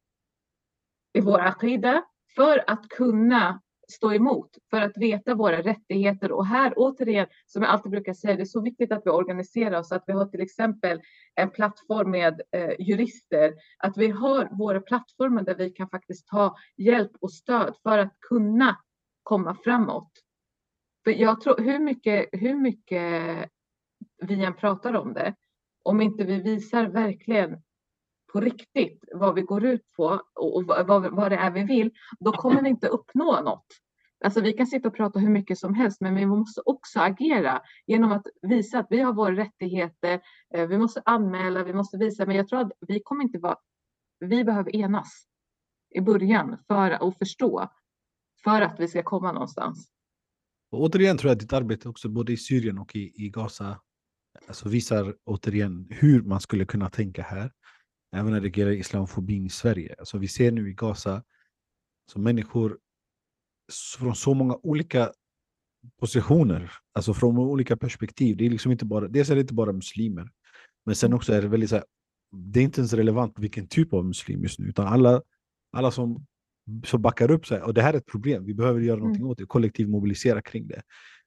[1.13, 2.03] i vår akida,
[2.35, 6.31] för att kunna stå emot, för att veta våra rättigheter.
[6.31, 9.79] Och här återigen, som jag alltid brukar säga, det är så viktigt att vi organiserar
[9.79, 11.01] oss, att vi har till exempel
[11.35, 16.55] en plattform med eh, jurister, att vi har våra plattformar där vi kan faktiskt ta
[16.77, 18.77] hjälp och stöd för att kunna
[19.23, 20.11] komma framåt.
[21.03, 23.49] För jag tror, hur mycket, hur mycket
[24.21, 25.35] vi än pratar om det,
[25.83, 27.61] om inte vi visar verkligen
[28.33, 32.31] på riktigt vad vi går ut på och vad, vad det är vi vill, då
[32.31, 33.65] kommer vi inte uppnå något.
[34.23, 37.61] Alltså vi kan sitta och prata hur mycket som helst, men vi måste också agera
[37.87, 40.21] genom att visa att vi har våra rättigheter.
[40.53, 43.57] Eh, vi måste anmäla, vi måste visa, men jag tror att vi kommer inte vara,
[44.19, 45.25] vi behöver enas
[45.89, 47.69] i början för att förstå,
[48.43, 49.89] för att vi ska komma någonstans.
[50.71, 53.79] Och återigen tror jag att ditt arbete också både i Syrien och i, i Gaza
[54.47, 57.51] alltså visar återigen hur man skulle kunna tänka här.
[58.11, 59.95] Även när det gäller islamofobin i Sverige.
[59.99, 61.23] Alltså vi ser nu i Gaza
[62.11, 62.79] så människor
[63.97, 65.11] från så många olika
[65.99, 68.37] positioner, alltså från olika perspektiv.
[68.37, 70.29] Det är liksom inte bara, dels är det inte bara muslimer,
[70.85, 71.85] men sen också är det väldigt så här,
[72.31, 75.21] det är inte ens relevant vilken typ av muslim just nu, utan alla,
[75.71, 76.25] alla som,
[76.85, 79.31] som backar upp sig, och det här är ett problem, vi behöver göra någonting mm.
[79.31, 80.81] åt det, kollektivt mobilisera kring det.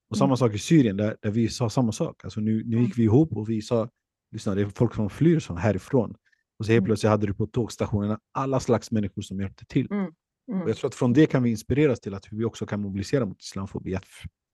[0.08, 0.36] Och samma mm.
[0.36, 2.24] sak i Syrien, där, där vi sa samma sak.
[2.24, 3.88] Alltså nu, nu gick vi ihop och vi sa,
[4.32, 6.14] lyssna, det är folk som flyr från härifrån.
[6.62, 6.86] Och så helt mm.
[6.86, 9.88] plötsligt hade du på tågstationerna alla slags människor som hjälpte till.
[9.90, 10.12] Mm.
[10.52, 10.68] Mm.
[10.68, 13.42] Jag tror att från det kan vi inspireras till att vi också kan mobilisera mot
[13.42, 13.94] islamofobi.
[13.94, 14.04] Att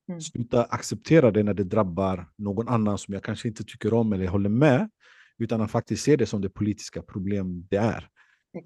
[0.09, 0.20] mm.
[0.20, 4.26] sluta acceptera det när det drabbar någon annan som jag kanske inte tycker om eller
[4.26, 4.90] håller med.
[5.38, 8.09] Utan att faktiskt se det som det politiska problem det är.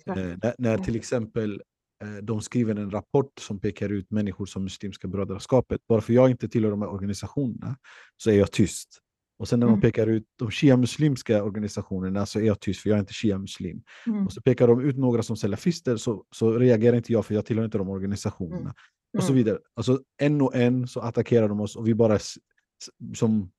[0.06, 1.62] Eh, när, när, till exempel
[2.02, 5.80] eh, de skriver en rapport som pekar ut människor som Muslimska brödraskapet.
[5.88, 7.76] Bara för jag inte tillhör de här organisationerna
[8.16, 8.98] så är jag tyst.
[9.42, 9.80] Och sen när de mm.
[9.80, 13.82] pekar ut de shia-muslimska organisationerna så är jag tyst för jag är inte shia-muslim.
[14.06, 14.26] Mm.
[14.26, 17.46] Och så pekar de ut några som salafister så, så reagerar inte jag för jag
[17.46, 18.60] tillhör inte de organisationerna.
[18.60, 18.72] Mm.
[19.18, 19.44] Och så mm.
[19.44, 19.58] vidare.
[19.74, 22.18] Alltså en och en så attackerar de oss och vi bara
[23.14, 23.50] som,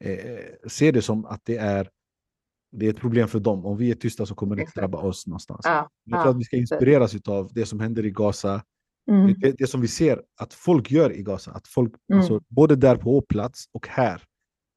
[0.00, 1.88] eh, ser det som att det är,
[2.72, 3.66] det är ett problem för dem.
[3.66, 5.60] Om vi är tysta så kommer det inte drabba oss någonstans.
[5.64, 6.30] Ja, jag tror ja.
[6.30, 8.62] att vi ska inspireras av det som händer i Gaza.
[9.10, 9.34] Mm.
[9.38, 11.50] Det, det, som vi ser att folk gör i Gaza.
[11.52, 12.20] Att folk, mm.
[12.20, 14.22] alltså, både där på plats och här,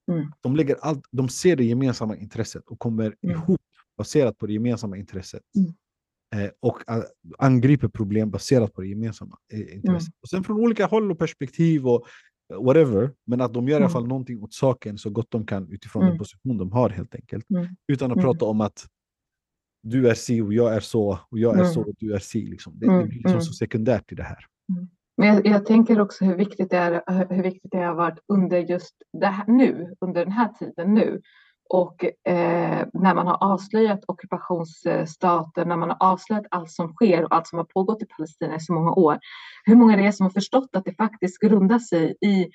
[0.10, 0.32] Mm.
[0.42, 3.36] De, lägger allt, de ser det gemensamma intresset och kommer mm.
[3.36, 3.62] ihop
[3.98, 5.44] baserat på det gemensamma intresset.
[5.58, 5.74] Mm.
[6.36, 6.78] Eh, och
[7.38, 9.88] angriper problem baserat på det gemensamma eh, intresset.
[9.88, 10.20] Mm.
[10.22, 12.08] Och sen från olika håll och perspektiv och
[12.54, 13.94] uh, whatever, men att de gör i alla mm.
[13.94, 17.46] fall någonting åt saken så gott de kan utifrån den position de har helt enkelt.
[17.88, 18.88] Utan att prata om att
[19.84, 22.46] du är si och jag är så och jag är så och du är si.
[22.46, 22.80] Liksom.
[22.80, 24.46] Det, det blir liksom så sekundärt i det här.
[25.20, 28.58] Men jag, jag, tänker också hur viktigt, det är, hur viktigt det har varit under
[28.58, 31.22] just det här, nu, under den här tiden nu.
[31.70, 37.36] Och eh, när man har avslöjat ockupationsstaten, när man har avslöjat allt som sker och
[37.36, 39.20] allt som har pågått i Palestina i så många år.
[39.66, 42.48] Hur många det är som har förstått att det faktiskt grundar sig i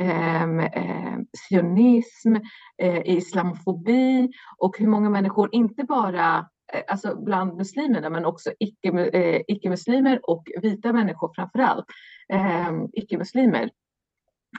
[0.00, 2.34] sionism, eh, sionism,
[2.82, 9.40] eh, islamofobi och hur många människor, inte bara Eh, alltså bland muslimerna, men också eh,
[9.48, 11.86] icke-muslimer icke och vita människor framför allt,
[12.32, 13.70] ehm, icke-muslimer,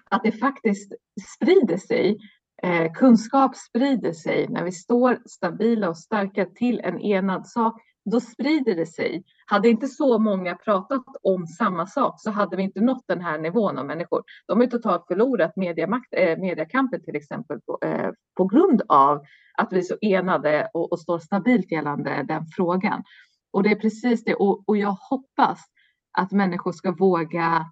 [0.10, 0.94] att det faktiskt
[1.36, 2.18] sprider sig.
[2.64, 7.82] Eh, kunskap sprider sig när vi står stabila och starka till en enad sak.
[8.12, 9.24] Då sprider det sig.
[9.46, 13.38] Hade inte så många pratat om samma sak så hade vi inte nått den här
[13.38, 14.24] nivån av människor.
[14.48, 19.22] De har totalt förlorat mediamakt, eh, mediekampen till exempel på, eh, på grund av
[19.58, 23.04] att vi är så enade och, och står stabilt gällande den frågan.
[23.52, 24.36] Och det är precis det.
[24.36, 25.60] Och, och jag hoppas
[26.18, 27.66] att människor ska våga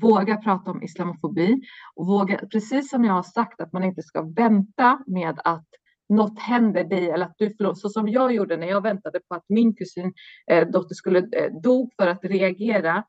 [0.00, 1.62] våga prata om islamofobi
[1.94, 5.66] och våga, precis som jag har sagt, att man inte ska vänta med att
[6.08, 9.34] något händer dig eller att du förlorar, så som jag gjorde när jag väntade på
[9.34, 10.12] att min kusin
[10.50, 13.04] eh, dotter skulle eh, dog för att reagera.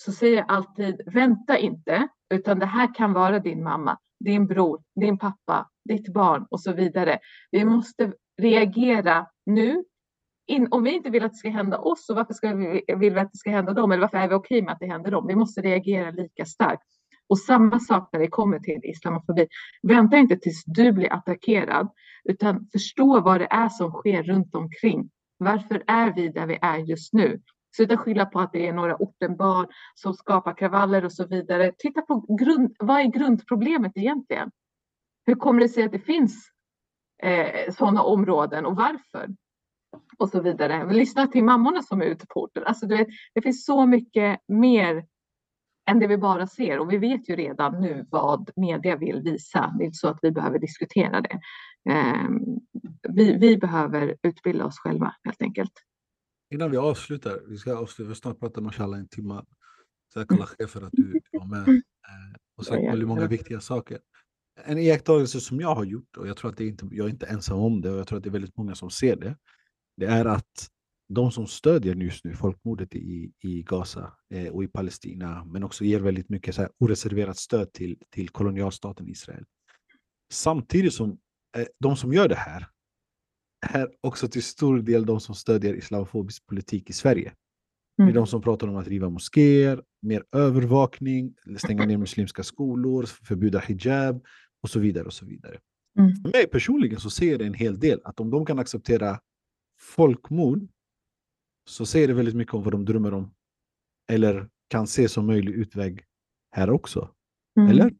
[0.00, 4.82] Så säger jag alltid, vänta inte, utan det här kan vara din mamma, din bror,
[5.00, 7.18] din pappa, ditt barn och så vidare.
[7.50, 9.84] Vi måste reagera nu.
[10.46, 13.14] In, om vi inte vill att det ska hända oss, så varför ska vi, vill
[13.14, 13.92] vi att det ska hända dem?
[13.92, 15.26] Eller varför är vi okej med att det händer dem?
[15.26, 16.97] Vi måste reagera lika starkt.
[17.28, 19.46] Och samma sak när det kommer till islamofobi.
[19.82, 21.88] Vänta inte tills du blir attackerad,
[22.24, 25.10] utan förstå vad det är som sker runt omkring.
[25.38, 27.40] Varför är vi där vi är just nu?
[27.76, 31.72] Sluta skylla på att det är några ortenbarn som skapar kravaller och så vidare.
[31.78, 34.50] Titta på grund, vad är grundproblemet egentligen?
[35.26, 36.50] Hur kommer det sig att det finns
[37.22, 39.28] eh, sådana områden och varför?
[40.18, 40.92] och så vidare.
[40.92, 42.62] Lyssna till mammorna som är ute på orten.
[42.66, 45.04] Alltså, du vet, det finns så mycket mer
[45.88, 49.74] än det vi bara ser och vi vet ju redan nu vad media vill visa.
[49.78, 51.40] Det är inte så att vi behöver diskutera det.
[51.90, 52.28] Eh,
[53.08, 55.72] vi, vi behöver utbilda oss själva helt enkelt.
[56.54, 59.42] Innan vi avslutar, vi ska avsluta, vi har snart pratat mashallah en timme.
[60.14, 63.98] Tack Allah för att du var med eh, och sagt väldigt många viktiga saker.
[64.64, 67.10] En iakttagelse som jag har gjort, och jag tror att det är inte, jag är
[67.10, 69.36] inte ensam om det, och jag tror att det är väldigt många som ser det,
[69.96, 70.68] det är att
[71.08, 75.84] de som stödjer just nu folkmordet i, i Gaza eh, och i Palestina, men också
[75.84, 79.44] ger väldigt mycket så här, oreserverat stöd till, till kolonialstaten Israel.
[80.32, 81.18] Samtidigt som
[81.56, 82.66] eh, de som gör det här
[83.66, 87.32] är också till stor del de som stödjer islamofobisk politik i Sverige.
[87.96, 88.14] Det är Mm.
[88.14, 94.24] de som pratar om att riva moskéer, mer övervakning, stänga ner muslimska skolor, förbjuda hijab
[94.62, 95.04] och så vidare.
[95.04, 95.58] och så vidare.
[95.98, 96.16] Mm.
[96.22, 99.20] För mig personligen så ser det en hel del att om de kan acceptera
[99.80, 100.68] folkmord
[101.68, 103.34] så säger det väldigt mycket om vad de drömmer om
[104.12, 106.04] eller kan se som möjlig utväg
[106.50, 107.10] här också.
[107.58, 107.70] Mm.
[107.70, 107.92] Eller?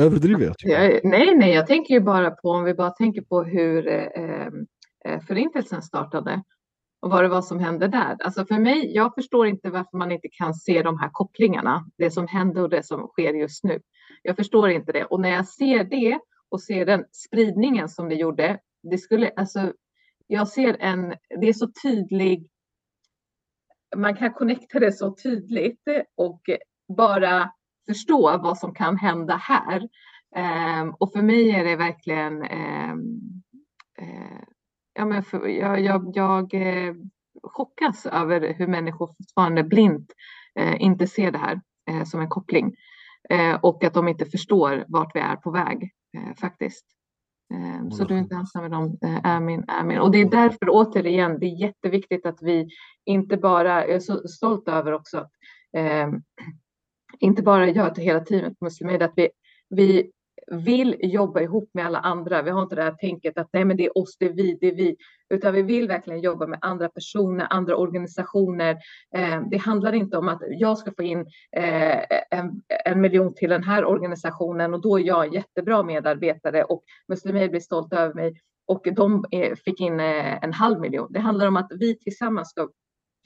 [0.00, 0.58] Överdriver jag?
[0.58, 0.82] Tycker.
[0.82, 4.46] Jag, nej, nej, jag tänker ju bara på om vi bara tänker på hur eh,
[5.04, 6.42] eh, förintelsen startade
[7.00, 8.16] och vad det var som hände där.
[8.20, 12.10] Alltså för mig, jag förstår inte varför man inte kan se de här kopplingarna, det
[12.10, 13.80] som hände och det som sker just nu.
[14.22, 15.04] Jag förstår inte det.
[15.04, 19.72] Och när jag ser det och ser den spridningen som det gjorde, det skulle, alltså,
[20.26, 22.48] jag ser en, det är så tydlig,
[23.96, 25.82] man kan connecta det så tydligt
[26.16, 26.40] och
[26.96, 27.52] bara
[27.86, 29.88] förstå vad som kan hända här.
[30.36, 33.18] Ehm, och för mig är det verkligen, ehm,
[33.98, 34.42] eh,
[34.94, 36.94] ja, men för, jag, jag, jag eh,
[37.42, 40.12] chockas över hur människor fortfarande blint
[40.58, 41.60] eh, inte ser det här
[42.04, 42.76] som en koppling.
[43.60, 45.90] Och att de inte förstår vart vi är på väg
[46.40, 46.86] faktiskt.
[47.52, 49.98] Ehm, så Många du är inte ensam med dem, eh, Amin, Amin.
[49.98, 52.68] Och det är därför återigen, det är jätteviktigt att vi
[53.04, 55.30] inte bara, jag är så stolt över också, att,
[55.76, 56.22] ehm,
[57.18, 59.28] inte bara jag till hela teamet på Muslimed, att vi,
[59.68, 60.10] vi
[60.46, 62.42] vill jobba ihop med alla andra.
[62.42, 64.58] Vi har inte det här tänket att nej, men det är oss, det är vi,
[64.60, 64.96] det är vi,
[65.30, 68.76] utan vi vill verkligen jobba med andra personer, andra organisationer.
[69.16, 71.26] Eh, det handlar inte om att jag ska få in
[71.56, 71.98] eh,
[72.30, 76.82] en, en miljon till den här organisationen och då är jag en jättebra medarbetare och
[77.08, 81.12] Muslimed blir stolt över mig och de eh, fick in eh, en halv miljon.
[81.12, 82.68] Det handlar om att vi tillsammans ska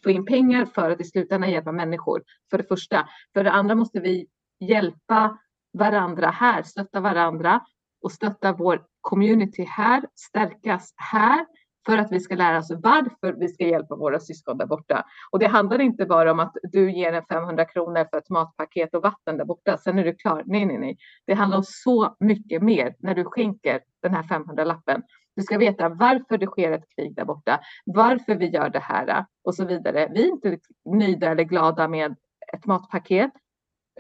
[0.03, 2.23] få in pengar för att i slutändan hjälpa människor.
[2.51, 3.09] För det första.
[3.35, 4.27] För det andra måste vi
[4.61, 5.39] hjälpa
[5.79, 7.61] varandra här, stötta varandra
[8.03, 11.47] och stötta vår community här, stärkas här
[11.87, 15.05] för att vi ska lära oss varför vi ska hjälpa våra syskon där borta.
[15.31, 18.95] Och det handlar inte bara om att du ger en 500 kronor för ett matpaket
[18.95, 20.43] och vatten där borta, sen är du klar.
[20.47, 20.97] Nej, nej, nej.
[21.27, 25.03] Det handlar om så mycket mer när du skänker den här 500-lappen.
[25.37, 29.27] Du ska veta varför det sker ett krig där borta, varför vi gör det här
[29.45, 30.09] och så vidare.
[30.15, 32.17] Vi är inte nöjda eller glada med
[32.53, 33.31] ett matpaket,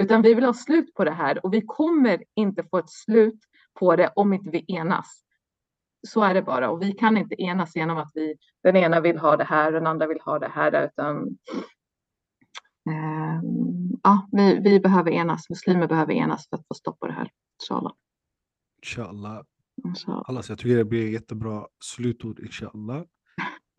[0.01, 3.38] utan vi vill ha slut på det här och vi kommer inte få ett slut
[3.74, 5.22] på det om inte vi enas.
[6.09, 9.18] Så är det bara och vi kan inte enas genom att vi, den ena vill
[9.18, 11.38] ha det här och den andra vill ha det här utan
[12.88, 13.40] eh,
[14.03, 17.30] ja, vi, vi behöver enas, muslimer behöver enas för att få stopp på det här.
[17.62, 17.92] Inshallah.
[18.82, 19.42] Inshallah.
[19.84, 20.24] Inshallah.
[20.26, 23.03] Allah, så jag tycker det blir jättebra slutord, inshallah.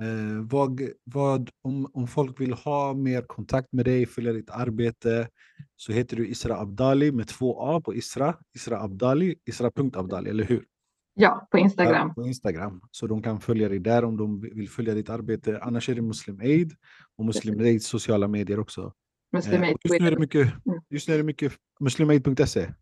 [0.01, 5.27] Eh, vad, vad, om, om folk vill ha mer kontakt med dig, följa ditt arbete,
[5.75, 8.35] så heter du Isra Abdali med två A på Isra.
[8.55, 10.65] Isra Abdali, Isra.abdali, eller hur?
[11.13, 12.13] Ja, på Instagram.
[12.13, 12.81] På Instagram.
[12.91, 15.59] Så de kan följa dig där om de vill följa ditt arbete.
[15.61, 16.73] Annars är det Muslim Aid
[17.17, 18.93] och Muslim Aids sociala medier också.
[19.33, 20.79] Muslim Eh, Aid just, nu är det mycket, Mm.
[20.89, 22.73] just nu är det mycket muslimaid.se.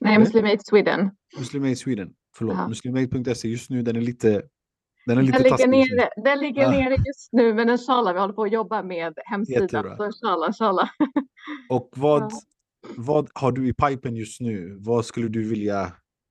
[0.00, 0.18] Nej?
[0.18, 1.10] Muslim Aid Sweden.
[1.38, 2.12] Muslim Aid Sweden.
[2.36, 3.48] Förlåt, muslimaid.se.
[3.48, 4.42] Just nu den är lite,
[5.10, 6.70] den är lite Den ligger, nere, den ligger Ja.
[6.70, 9.68] nere just nu, men inshallah, vi håller på att jobba med hemsidan.
[9.96, 10.88] Så inshallah, inshallah.
[11.70, 12.28] Och vad, Ja.
[12.96, 14.76] vad har du i pipen just nu?
[14.80, 15.82] Vad skulle du vilja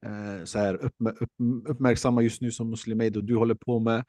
[0.05, 1.29] eh, så här, uppmär, upp,
[1.67, 4.03] uppmärksamma just nu som muslimaid och du håller på med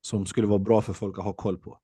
[0.00, 1.78] som skulle vara bra för folk att ha koll på?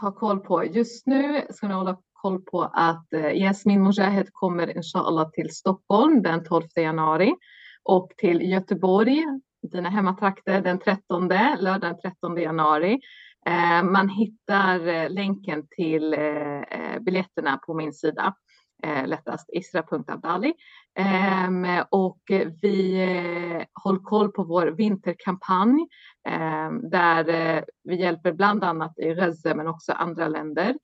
[0.00, 0.64] ha koll på.
[0.64, 6.22] Just nu ska ni hålla koll på att eh, Yasmin Mojahed kommer inshallah till Stockholm
[6.22, 7.34] den 12 januari
[7.82, 9.24] och till Göteborg,
[9.62, 11.28] dina hemmatrakter, den 13,
[11.58, 13.00] lördag den 13 januari.
[13.46, 18.34] Eh, man hittar eh, länken till eh, eh, biljetterna på min sida.
[18.82, 20.54] Eh, lättast isra.abdali.
[20.98, 22.20] Ehm, och
[22.62, 25.86] vi eh, håller koll på vår vinterkampanj
[26.28, 30.74] eh, där eh, vi hjälper bland annat i Gaza men också andra länder.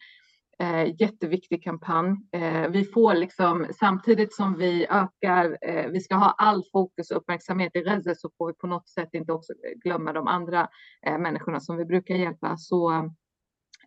[0.59, 2.17] Eh, jätteviktig kampanj.
[2.33, 7.17] Eh, vi får liksom samtidigt som vi ökar, eh, vi ska ha all fokus och
[7.17, 9.53] uppmärksamhet i Reze så får vi på något sätt inte också
[9.85, 10.69] glömma de andra
[11.07, 12.57] eh, människorna som vi brukar hjälpa.
[12.57, 12.93] Så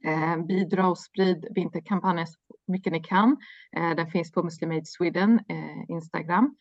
[0.03, 3.37] eh, bidra och sprid vinterkampanjen så mycket ni kan.
[3.77, 6.55] Eh, den finns på Muslim Aid Sweden eh, Instagram.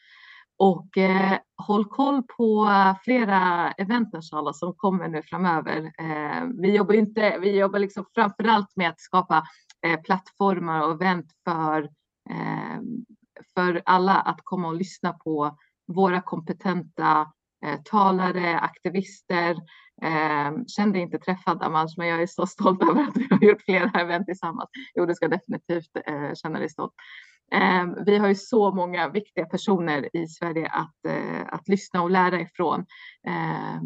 [0.58, 2.68] Och eh, håll koll på
[3.04, 5.92] flera event inshallah, som kommer nu framöver.
[5.98, 9.44] Eh, vi jobbar, inte, vi jobbar liksom framförallt med att skapa
[9.86, 11.82] eh, plattformar och event för,
[12.30, 12.80] eh,
[13.54, 15.56] för alla att komma och lyssna på
[15.86, 17.32] våra kompetenta
[17.64, 19.56] eh, talare, aktivister.
[20.02, 23.40] Eh, känn dig inte träffad Amanj, men jag är så stolt över att vi har
[23.40, 24.70] gjort flera event tillsammans.
[24.94, 26.92] Jo, du ska definitivt eh, känna dig stolt.
[27.52, 32.10] Eh, vi har ju så många viktiga personer i Sverige att, eh, att lyssna och
[32.10, 32.86] lära ifrån.
[33.26, 33.80] Eh,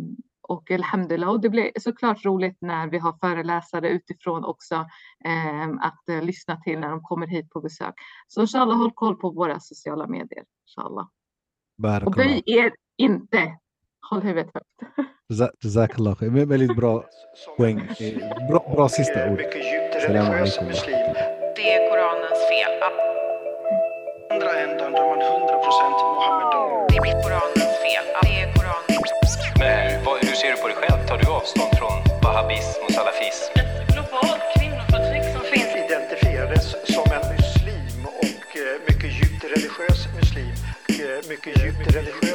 [0.51, 4.75] och alhamdulillah, och det blir såklart roligt när vi har föreläsare utifrån också
[5.25, 7.95] ehm, att uh, lyssna till när de kommer hit på besök.
[8.29, 10.45] Så inshallah håll koll på våra sociala medier.
[10.67, 11.07] Inshallah.
[12.05, 13.59] Och böj er inte.
[14.11, 14.99] Håll huvudet högt.
[15.65, 16.17] Jazakallah.
[16.21, 17.05] Väldigt bra
[17.57, 17.89] poäng.
[18.51, 19.39] Bra, bra sista ord.
[19.39, 20.97] Mycket djupt religiös muslim.
[21.57, 23.11] Det är Koranens fel
[24.41, 26.50] andra ändan där man 100% Mohammedan.
[26.50, 26.50] Det
[31.41, 33.53] avstånd från wahhabism och salafism?
[33.61, 35.73] Ett globalt kvinnoförtryck som finns.
[35.85, 40.55] Identifierades som en muslim och eh, mycket djupt religiös muslim.
[40.89, 42.31] Eh, mycket djupt religiös